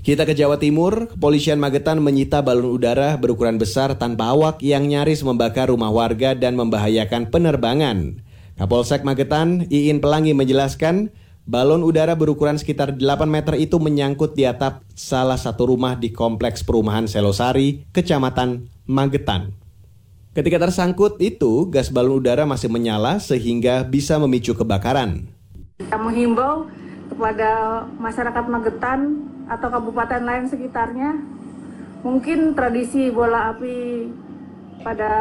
Kita 0.02 0.26
ke 0.26 0.34
Jawa 0.34 0.58
Timur, 0.58 1.14
kepolisian 1.14 1.62
Magetan 1.62 2.02
menyita 2.02 2.42
balon 2.42 2.80
udara 2.80 3.18
berukuran 3.22 3.62
besar 3.62 3.98
tanpa 4.00 4.34
awak 4.34 4.64
yang 4.66 4.88
nyaris 4.88 5.22
membakar 5.22 5.70
rumah 5.70 5.94
warga 5.94 6.34
dan 6.34 6.58
membahayakan 6.58 7.30
penerbangan. 7.30 8.24
Kapolsek 8.58 9.06
Magetan, 9.06 9.70
Iin 9.70 10.02
Pelangi 10.02 10.34
menjelaskan, 10.34 11.14
Balon 11.48 11.80
udara 11.80 12.12
berukuran 12.12 12.60
sekitar 12.60 13.00
8 13.00 13.24
meter 13.24 13.56
itu 13.56 13.80
menyangkut 13.80 14.36
di 14.36 14.44
atap 14.44 14.84
salah 14.92 15.40
satu 15.40 15.72
rumah 15.72 15.96
di 15.96 16.12
kompleks 16.12 16.60
perumahan 16.60 17.08
Selosari, 17.08 17.88
Kecamatan 17.96 18.68
Magetan. 18.84 19.56
Ketika 20.36 20.60
tersangkut 20.60 21.16
itu, 21.24 21.72
gas 21.72 21.88
balon 21.88 22.20
udara 22.20 22.44
masih 22.44 22.68
menyala 22.68 23.24
sehingga 23.24 23.88
bisa 23.88 24.20
memicu 24.20 24.60
kebakaran. 24.60 25.24
Kami 25.88 26.10
himbau 26.20 26.68
kepada 27.16 27.80
masyarakat 27.96 28.44
Magetan 28.52 29.00
atau 29.48 29.72
kabupaten 29.72 30.28
lain 30.28 30.52
sekitarnya, 30.52 31.16
mungkin 32.04 32.60
tradisi 32.60 33.08
bola 33.08 33.56
api 33.56 34.04
pada 34.84 35.12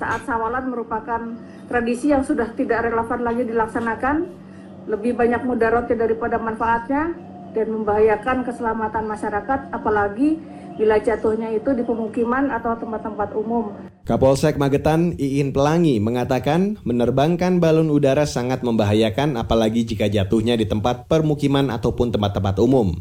saat 0.00 0.24
sawalan 0.24 0.64
merupakan 0.64 1.36
tradisi 1.68 2.08
yang 2.08 2.24
sudah 2.24 2.56
tidak 2.56 2.88
relevan 2.88 3.20
lagi 3.20 3.44
dilaksanakan 3.44 4.43
lebih 4.84 5.16
banyak 5.16 5.42
mudaratnya 5.44 5.96
daripada 5.96 6.36
manfaatnya 6.36 7.16
dan 7.54 7.66
membahayakan 7.70 8.44
keselamatan 8.44 9.04
masyarakat 9.06 9.60
apalagi 9.70 10.42
bila 10.74 10.98
jatuhnya 10.98 11.54
itu 11.54 11.70
di 11.70 11.86
pemukiman 11.86 12.50
atau 12.50 12.74
tempat-tempat 12.74 13.30
umum. 13.38 13.70
Kapolsek 14.04 14.58
Magetan 14.58 15.16
Iin 15.16 15.54
Pelangi 15.54 15.96
mengatakan 16.02 16.76
menerbangkan 16.82 17.62
balon 17.62 17.88
udara 17.88 18.26
sangat 18.26 18.60
membahayakan 18.66 19.38
apalagi 19.38 19.86
jika 19.86 20.10
jatuhnya 20.10 20.58
di 20.58 20.66
tempat 20.66 21.06
permukiman 21.06 21.70
ataupun 21.72 22.12
tempat-tempat 22.12 22.58
umum. 22.60 23.00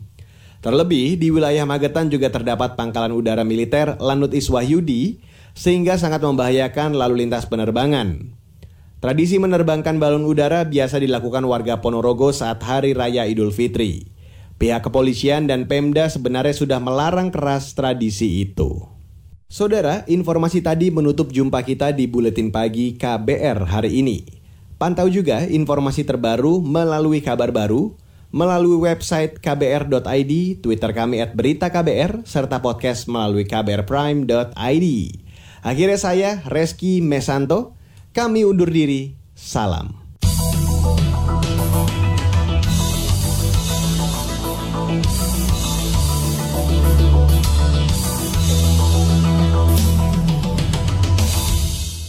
Terlebih 0.63 1.19
di 1.19 1.27
wilayah 1.27 1.67
Magetan 1.67 2.07
juga 2.07 2.31
terdapat 2.31 2.79
pangkalan 2.79 3.11
udara 3.11 3.43
militer 3.43 3.99
Lanut 3.99 4.31
Iswahyudi 4.31 5.19
sehingga 5.51 5.99
sangat 5.99 6.23
membahayakan 6.23 6.95
lalu 6.95 7.27
lintas 7.27 7.51
penerbangan. 7.51 8.31
Tradisi 9.03 9.35
menerbangkan 9.35 9.99
balon 9.99 10.23
udara 10.23 10.63
biasa 10.63 10.95
dilakukan 10.95 11.43
warga 11.43 11.83
Ponorogo 11.83 12.31
saat 12.31 12.63
Hari 12.63 12.95
Raya 12.95 13.27
Idul 13.27 13.51
Fitri. 13.51 14.07
Pihak 14.55 14.87
kepolisian 14.87 15.43
dan 15.43 15.67
Pemda 15.67 16.07
sebenarnya 16.07 16.55
sudah 16.55 16.79
melarang 16.79 17.27
keras 17.27 17.75
tradisi 17.75 18.47
itu. 18.47 18.87
Saudara, 19.51 20.07
informasi 20.07 20.63
tadi 20.63 20.87
menutup 20.87 21.35
jumpa 21.35 21.67
kita 21.67 21.91
di 21.91 22.07
Buletin 22.07 22.47
Pagi 22.47 22.95
KBR 22.95 23.67
hari 23.67 23.99
ini. 23.99 24.23
Pantau 24.79 25.11
juga 25.11 25.43
informasi 25.51 26.07
terbaru 26.07 26.63
melalui 26.63 27.19
kabar 27.19 27.51
baru, 27.51 27.99
melalui 28.31 28.87
website 28.87 29.35
kbr.id, 29.43 30.63
Twitter 30.63 30.91
kami 30.95 31.19
at 31.19 31.35
berita 31.35 31.67
KBR, 31.67 32.23
serta 32.23 32.63
podcast 32.63 33.11
melalui 33.11 33.43
kbrprime.id. 33.43 34.87
Akhirnya 35.59 35.99
saya, 35.99 36.39
Reski 36.47 37.03
Mesanto, 37.03 37.82
kami 38.13 38.45
undur 38.45 38.69
diri. 38.69 39.17
Salam. 39.33 39.89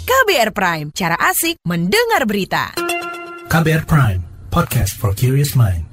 KBR 0.04 0.52
Prime, 0.52 0.88
cara 0.92 1.16
asik 1.16 1.56
mendengar 1.64 2.28
berita. 2.28 2.76
KBR 3.48 3.84
Prime, 3.88 4.20
podcast 4.52 4.96
for 4.96 5.16
curious 5.16 5.56
mind. 5.56 5.83